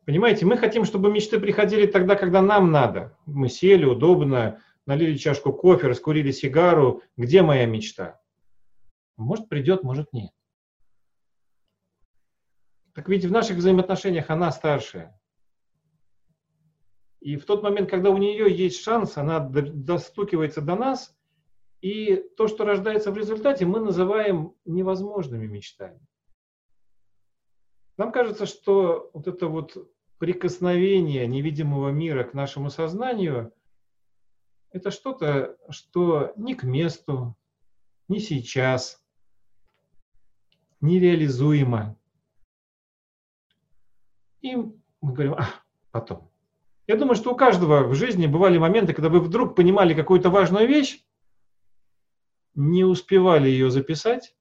[0.04, 3.16] Понимаете, мы хотим, чтобы мечты приходили тогда, когда нам надо.
[3.24, 7.02] Мы сели удобно, налили чашку кофе, раскурили сигару.
[7.16, 8.20] Где моя мечта?
[9.16, 10.32] Может придет, может нет.
[12.94, 15.18] Так ведь в наших взаимоотношениях она старшая.
[17.20, 21.16] И в тот момент, когда у нее есть шанс, она достукивается до нас,
[21.80, 26.00] и то, что рождается в результате, мы называем невозможными мечтами.
[27.96, 29.76] Нам кажется, что вот это вот
[30.22, 33.52] прикосновение невидимого мира к нашему сознанию–
[34.70, 37.36] это что-то, что не к месту,
[38.06, 39.04] не сейчас,
[40.80, 41.98] нереализуемо.
[44.42, 45.48] И мы говорим, а,
[45.90, 46.30] потом.
[46.86, 50.68] Я думаю, что у каждого в жизни бывали моменты, когда вы вдруг понимали какую-то важную
[50.68, 51.04] вещь,
[52.54, 54.36] не успевали ее записать,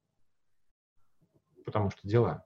[1.66, 2.46] потому что дела.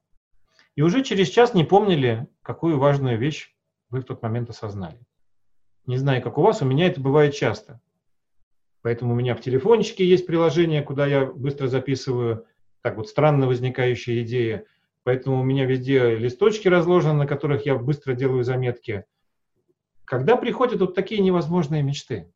[0.76, 3.55] И уже через час не помнили, какую важную вещь
[3.89, 4.99] вы в тот момент осознали.
[5.86, 7.82] Не знаю, как у вас, у меня это бывает часто.
[8.82, 12.45] Поэтому у меня в телефончике есть приложение, куда я быстро записываю
[12.82, 14.65] так вот странно возникающие идеи.
[15.03, 19.05] Поэтому у меня везде листочки разложены, на которых я быстро делаю заметки.
[20.03, 22.32] Когда приходят вот такие невозможные мечты,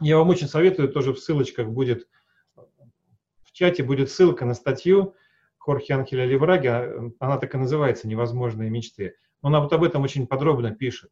[0.00, 2.08] я вам очень советую, тоже в ссылочках будет,
[2.56, 5.14] в чате будет ссылка на статью,
[5.60, 9.14] Хорхе Анхеля Левраги, а, она так и называется «Невозможные мечты».
[9.42, 11.10] Он вот об этом очень подробно пишет.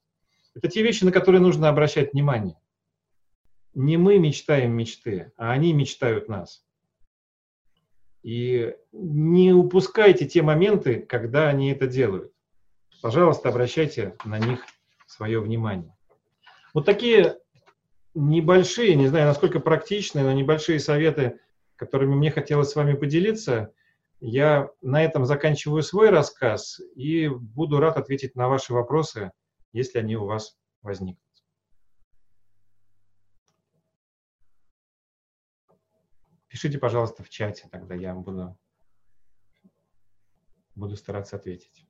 [0.55, 2.59] Это те вещи, на которые нужно обращать внимание.
[3.75, 6.65] Не мы мечтаем мечты, а они мечтают нас.
[8.23, 12.33] И не упускайте те моменты, когда они это делают.
[13.03, 14.65] Пожалуйста, обращайте на них
[15.07, 15.95] свое внимание.
[16.73, 17.39] Вот такие
[18.15, 21.39] небольшие, не знаю, насколько практичные, но небольшие советы,
[21.77, 23.75] которыми мне хотелось с вами поделиться–
[24.21, 29.33] я на этом заканчиваю свой рассказ и буду рад ответить на ваши вопросы,
[29.73, 31.23] если они у вас возникнут.
[36.49, 38.59] Пишите, пожалуйста, в чате, тогда я буду,
[40.75, 41.87] буду стараться ответить.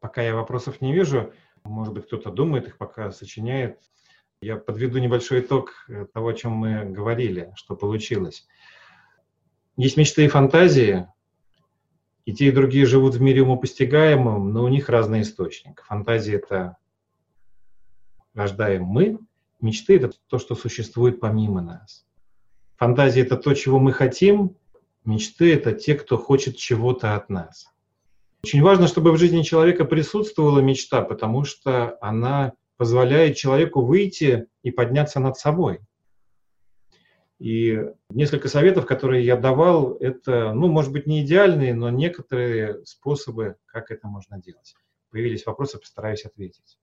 [0.00, 1.32] Пока я вопросов не вижу,
[1.62, 3.80] может быть, кто-то думает их, пока сочиняет,
[4.44, 8.46] я подведу небольшой итог э, того, о чем мы говорили, что получилось.
[9.76, 11.08] Есть мечты и фантазии,
[12.26, 15.82] и те, и другие живут в мире умопостигаемом, но у них разный источник.
[15.86, 16.76] Фантазии— это
[18.34, 19.18] рождаем мы,
[19.60, 22.06] мечты— это то, что существует помимо нас.
[22.76, 24.56] Фантазии— это то, чего мы хотим,
[25.04, 27.66] мечты— это те, кто хочет чего-то от нас.
[28.42, 32.52] Очень важно, чтобы в жизни человека присутствовала мечта, потому что она
[32.84, 35.80] позволяет человеку выйти и подняться над собой.
[37.38, 43.56] И несколько советов, которые я давал, это, ну, может быть, не идеальные, но некоторые способы,
[43.64, 44.74] как это можно делать.
[45.08, 46.78] Появились вопросы, постараюсь ответить.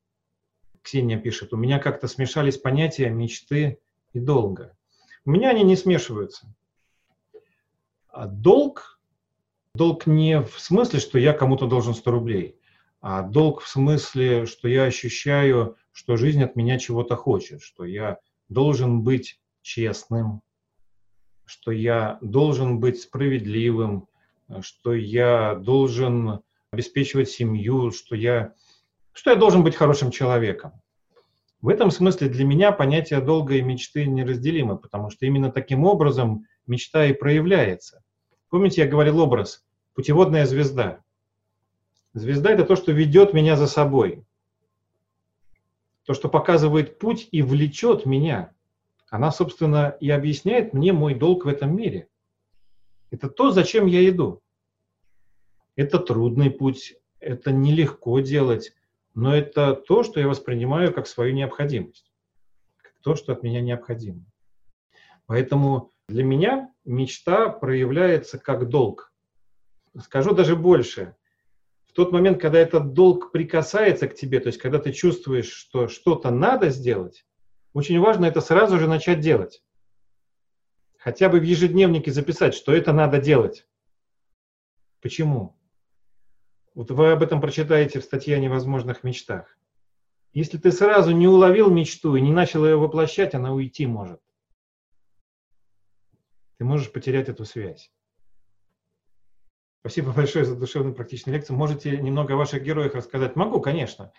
[0.81, 3.77] Ксения пишет, у меня как-то смешались понятия мечты
[4.11, 4.75] и долга.
[5.23, 6.51] У меня они не смешиваются.
[8.07, 8.99] А долг,
[9.75, 12.59] долг не в смысле, что я кому-то должен 100 рублей,
[13.01, 18.17] а долг в смысле, что я ощущаю что жизнь от меня чего-то хочет, что я
[18.49, 20.41] должен быть честным,
[21.45, 24.07] что я должен быть справедливым,
[24.61, 28.53] что я должен обеспечивать семью, что я,
[29.13, 30.73] что я должен быть хорошим человеком.
[31.61, 36.45] В этом смысле для меня понятие долга и мечты неразделимы, потому что именно таким образом
[36.65, 38.03] мечта и проявляется.
[38.49, 39.63] Помните, я говорил образ
[39.93, 41.03] путеводная звезда.
[42.13, 44.25] Звезда– это то, что ведет меня за собой.
[46.05, 48.53] То, что показывает путь и влечет меня.
[49.09, 52.07] Она, собственно, и объясняет мне мой долг в этом мире.
[53.11, 54.41] Это то, зачем я иду.
[55.75, 58.73] Это трудный путь, это нелегко делать,
[59.13, 62.11] но это то, что я воспринимаю как свою необходимость,
[62.77, 64.23] как то, что от меня необходимо.
[65.25, 69.13] Поэтому для меня мечта проявляется как долг.
[69.99, 71.15] Скажу даже больше.
[71.91, 75.89] В тот момент, когда этот долг прикасается к тебе, то есть когда ты чувствуешь, что
[75.89, 77.25] что-то надо сделать,
[77.73, 79.61] очень важно это сразу же начать делать.
[80.97, 83.67] Хотя бы в ежедневнике записать, что это надо делать.
[85.01, 85.59] Почему?
[86.75, 89.57] Вот вы об этом прочитаете в статье о невозможных мечтах.
[90.31, 94.21] Если ты сразу не уловил мечту и не начал ее воплощать, она уйти может.
[96.57, 97.91] Ты можешь потерять эту связь.
[99.81, 101.57] Спасибо большое за душевную практичную лекцию.
[101.57, 103.35] Можете немного о ваших героях рассказать?
[103.35, 104.11] Могу, конечно.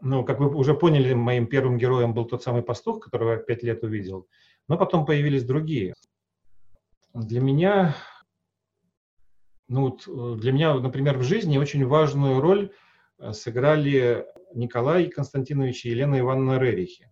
[0.00, 3.62] Ну, как вы уже поняли, моим первым героем был тот самый пастух, которого я пять
[3.62, 4.28] лет увидел.
[4.68, 5.94] Но потом появились другие.
[7.12, 7.94] Для меня
[9.72, 12.72] ну, э, для меня, например, в жизни очень важную роль
[13.18, 17.10] э, сыграли Николай Константинович и Елена Ивановна Рерихи.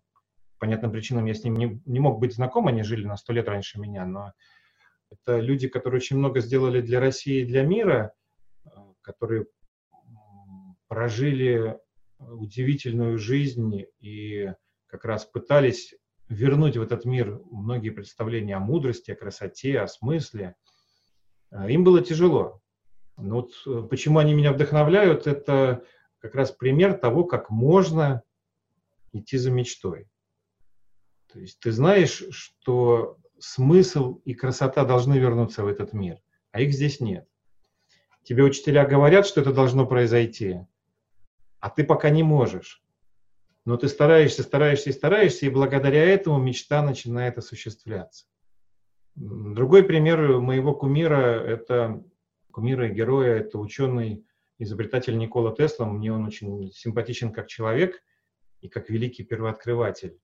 [0.58, 3.32] По понятным причинам я с ним не, не мог быть знаком, они жили на сто
[3.32, 4.32] лет раньше меня, но
[5.10, 8.12] это люди, которые очень много сделали для России и для мира,
[8.64, 8.68] э,
[9.02, 9.46] которые
[10.88, 11.78] прожили
[12.18, 14.52] удивительную жизнь и
[14.86, 15.94] как раз пытались
[16.28, 20.54] вернуть в этот мир многие представления о мудрости, о красоте, о смысле–
[21.50, 22.60] а, им было тяжело.
[23.16, 25.84] Но вот э, почему они меня вдохновляют, это
[26.18, 28.22] как раз пример того, как можно
[29.12, 30.08] идти за мечтой.
[31.32, 36.18] То есть ты знаешь, что смысл и красота должны вернуться в этот мир,
[36.52, 37.26] а их здесь нет.
[38.22, 40.60] Тебе учителя говорят, что это должно произойти,
[41.58, 42.82] а ты пока не можешь.
[43.64, 48.26] Но ты стараешься, стараешься и стараешься, и благодаря этому мечта начинает осуществляться.
[49.14, 52.02] Другой пример моего кумира– это
[52.50, 54.24] кумира и героя, это ученый,
[54.58, 55.86] изобретатель Никола Тесла.
[55.86, 58.02] Мне он очень симпатичен как человек
[58.60, 60.18] и как великий первооткрыватель.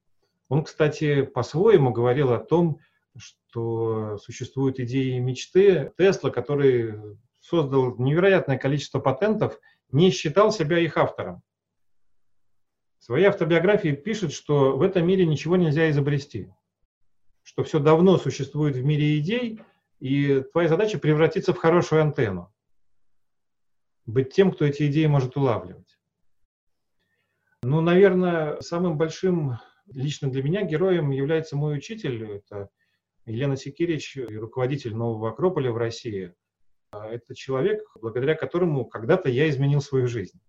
[0.49, 2.79] Он, кстати, по-своему говорил о том,
[3.19, 5.93] что существуют идеи и мечты.
[5.97, 6.95] Тесла, который
[7.41, 9.59] создал невероятное количество патентов,
[9.91, 11.43] не считал себя их автором.
[12.99, 16.51] В своей автобиографии пишет, что в этом мире ничего нельзя изобрести
[17.47, 19.61] что все давно существует в мире идей,
[20.01, 22.53] и твоя задача превратиться в хорошую антенну.
[24.05, 25.97] Быть тем, кто эти идеи может улавливать.
[27.63, 32.25] Ну, наверное, самым большим лично для меня героем является мой учитель.
[32.25, 32.69] Это
[33.27, 36.35] Елена Секирич, руководитель нового Акрополя в России.
[36.93, 40.41] Это человек, благодаря которому когда-то я изменил свою жизнь.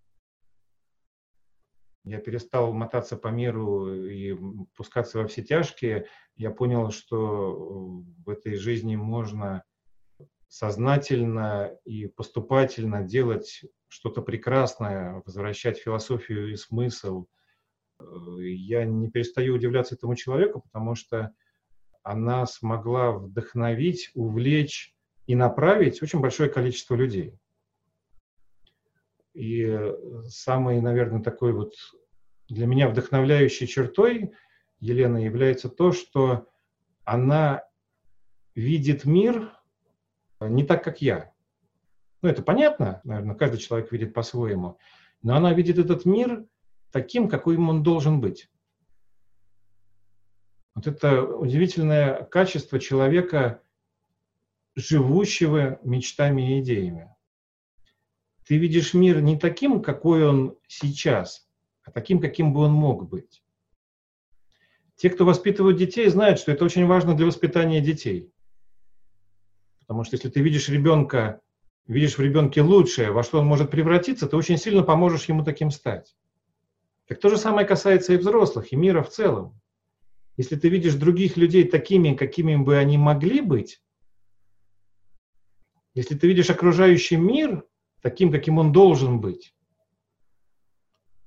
[2.04, 4.38] Я перестал мотаться по миру и
[4.76, 6.08] пускаться во все тяжкие.
[6.36, 9.64] Я понял, что в этой жизни можно
[10.48, 17.26] сознательно и поступательно делать что-то прекрасное, возвращать философию и смысл.
[18.00, 21.34] Я не перестаю удивляться этому человеку, потому что
[22.08, 24.96] она смогла вдохновить, увлечь
[25.26, 27.38] и направить очень большое количество людей.
[29.34, 29.78] И
[30.30, 31.74] самый, наверное, такой вот
[32.48, 34.32] для меня вдохновляющей чертой
[34.80, 36.48] Елены является то, что
[37.04, 37.64] она
[38.56, 39.52] видит мир
[40.40, 41.34] не так, как я.
[42.22, 44.78] Ну, это понятно, наверное, каждый человек видит по-своему.
[45.24, 46.46] Но она видит этот мир
[46.92, 48.50] таким, каким он должен быть.
[50.78, 53.64] Вот это удивительное качество человека,
[54.76, 57.16] живущего мечтами и идеями.
[58.46, 61.50] Ты видишь мир не таким, какой он сейчас,
[61.82, 63.44] а таким, каким бы он мог быть.
[64.98, 68.32] Те, кто воспитывают детей, знают, что это очень важно для воспитания детей.
[69.80, 71.42] Потому что если ты видишь ребенка,
[71.88, 75.72] видишь в ребенке лучшее, во что он может превратиться, ты очень сильно поможешь ему таким
[75.72, 76.16] стать.
[77.08, 79.60] Так то же самое касается и взрослых, и мира в целом.
[80.38, 83.82] Если ты видишь других людей такими, какими бы они могли быть,
[85.96, 87.66] если ты видишь окружающий мир
[88.02, 89.56] таким, каким он должен быть,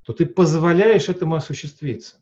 [0.05, 2.21] то ты позволяешь этому осуществиться.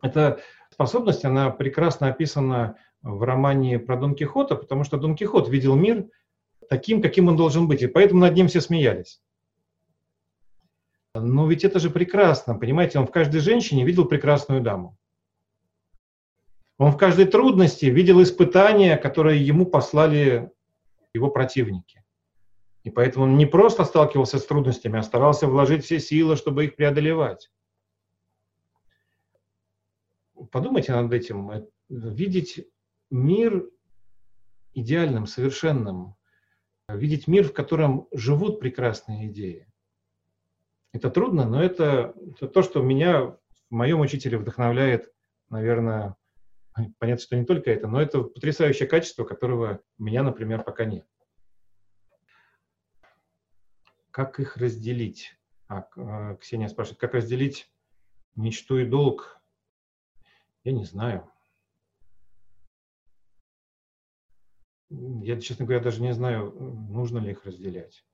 [0.00, 5.74] Эта способность, она прекрасно описана в романе про Дон Кихота, потому что Дон Кихот видел
[5.74, 6.08] мир
[6.68, 9.20] таким, каким он должен быть, и поэтому над ним все смеялись.
[11.14, 14.96] Но ведь это же прекрасно, понимаете, он в каждой женщине видел прекрасную даму.
[16.78, 20.50] Он в каждой трудности видел испытания, которые ему послали
[21.14, 22.04] его противники.
[22.82, 26.76] И поэтому он не просто сталкивался с трудностями, а старался вложить все силы, чтобы их
[26.76, 27.50] преодолевать.
[30.50, 31.50] Подумайте над этим.
[31.88, 32.66] Видеть
[33.10, 33.68] мир
[34.74, 36.16] идеальным, совершенным,
[36.88, 39.68] видеть мир, в котором живут прекрасные идеи.
[40.92, 43.38] Это трудно, но это, это то, что меня в
[43.70, 45.12] моем учителе вдохновляет,
[45.48, 46.16] наверное,
[46.98, 51.06] понятно, что не только это, но это потрясающее качество, которого у меня, например, пока нет.
[54.10, 55.38] Как их разделить?
[55.68, 57.70] А, а, Ксения спрашивает, как разделить
[58.34, 59.40] мечту и долг?
[60.64, 61.30] Я не знаю.
[64.90, 68.04] Я, честно говоря, даже не знаю, нужно ли их разделять.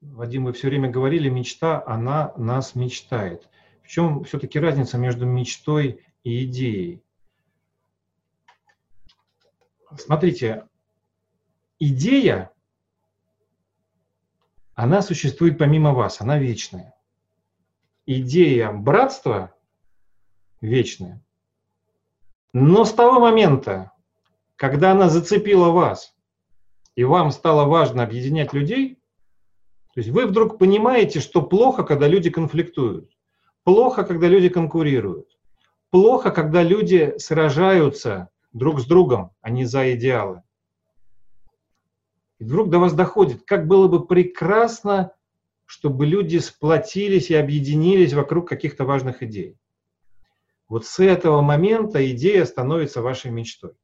[0.00, 3.48] Вадим, вы все время говорили, мечта, она нас мечтает.
[3.86, 7.04] В чем все-таки разница между мечтой и идеей?
[9.96, 10.66] Смотрите,
[11.78, 12.50] идея,
[14.74, 16.96] она существует помимо вас, она вечная.
[18.06, 19.54] Идея братства
[20.60, 21.24] вечная.
[22.52, 23.92] Но с того момента,
[24.56, 26.12] когда она зацепила вас,
[26.96, 28.96] и вам стало важно объединять людей,
[29.94, 33.15] то есть вы вдруг понимаете, что плохо, когда люди конфликтуют,
[33.66, 35.36] плохо, когда люди конкурируют,
[35.90, 40.44] плохо, когда люди сражаются друг с другом, а не за идеалы.
[42.38, 45.10] И вдруг до вас доходит, как было бы прекрасно,
[45.64, 49.58] чтобы люди сплотились и объединились вокруг каких-то важных идей.
[50.68, 53.74] Вот с этого момента идея становится вашей мечтой.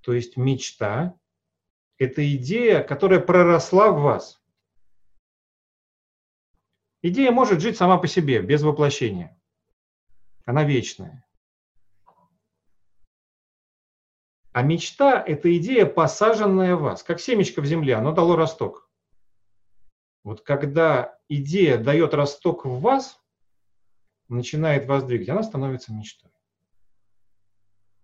[0.00, 1.14] То есть мечта–
[1.98, 4.40] это идея, которая проросла в вас.
[7.08, 9.40] Идея может жить сама по себе, без воплощения.
[10.44, 11.24] Она вечная.
[14.50, 18.90] А мечта– это идея, посаженная в вас, как семечко в земле, оно дало росток.
[20.24, 23.20] Вот когда идея дает росток в вас,
[24.28, 26.32] начинает вас двигать, она становится мечтой.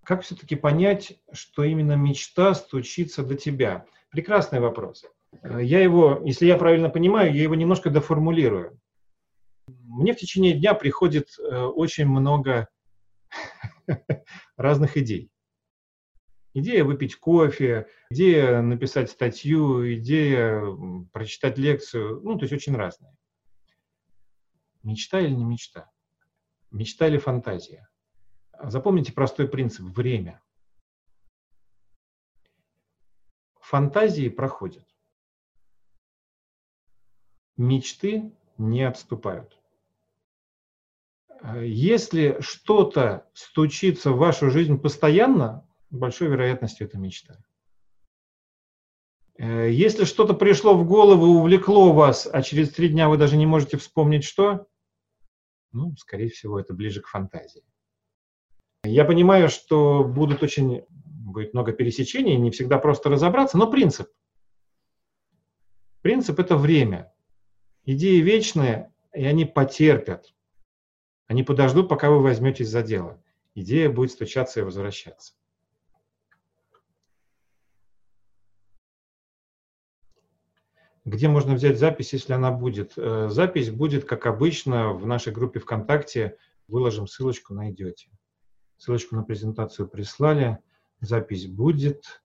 [0.04, 3.84] Как все-таки понять, что именно мечта стучится до тебя?
[4.10, 5.04] Прекрасный вопрос.
[5.42, 8.78] Я его, если я правильно понимаю, я его немножко доформулирую
[9.92, 12.68] мне в течение дня приходит э, очень много
[14.56, 15.30] разных идей.
[16.54, 20.62] Идея выпить кофе, идея написать статью, идея
[21.12, 23.16] прочитать лекцию, ну, то есть очень разные.
[24.82, 25.90] Мечта или не мечта?
[26.70, 27.88] Мечта или фантазия?
[28.62, 30.42] Запомните простой принцип– время.
[33.60, 34.86] Фантазии проходят.
[37.56, 39.61] Мечты не отступают.
[41.60, 47.38] Если что-то стучится в вашу жизнь постоянно, большой вероятностью это мечта.
[49.38, 53.36] Э, если что-то пришло в голову и увлекло вас, а через три дня вы даже
[53.36, 54.66] не можете вспомнить что,
[55.72, 57.64] ну, скорее всего, это ближе к фантазии.
[58.84, 64.08] Я понимаю, что будут очень, будет много пересечений, не всегда просто разобраться, но принцип.
[66.02, 67.12] Принцип– это время.
[67.84, 70.32] Идеи вечные, и они потерпят.
[71.32, 73.18] Они подождут, пока вы возьметесь за дело.
[73.54, 75.32] Идея будет стучаться и возвращаться.
[81.06, 82.92] Где можно взять запись, если она будет?
[82.98, 86.36] Э, запись будет, как обычно, в нашей группе ВКонтакте.
[86.68, 88.10] Выложим ссылочку, найдете.
[88.76, 90.58] Ссылочку на презентацию прислали.
[91.00, 92.22] Запись будет.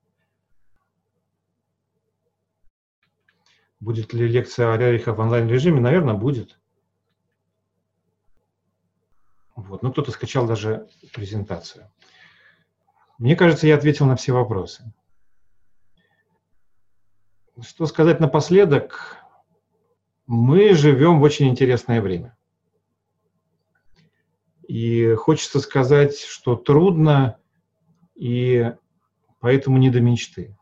[3.79, 5.79] Будет ли лекция о Рериха в онлайн-режиме?
[5.79, 6.59] Наверное, будет.
[9.57, 9.81] Вот.
[9.81, 11.91] Ну, кто-то скачал даже презентацию.
[13.17, 14.93] Мне кажется, я ответил на все вопросы.
[17.59, 19.17] Что сказать напоследок?
[20.27, 22.37] Мы живем в очень интересное время.
[24.67, 27.39] И хочется сказать, что трудно,
[28.13, 28.75] и
[29.39, 30.55] поэтому не до мечты.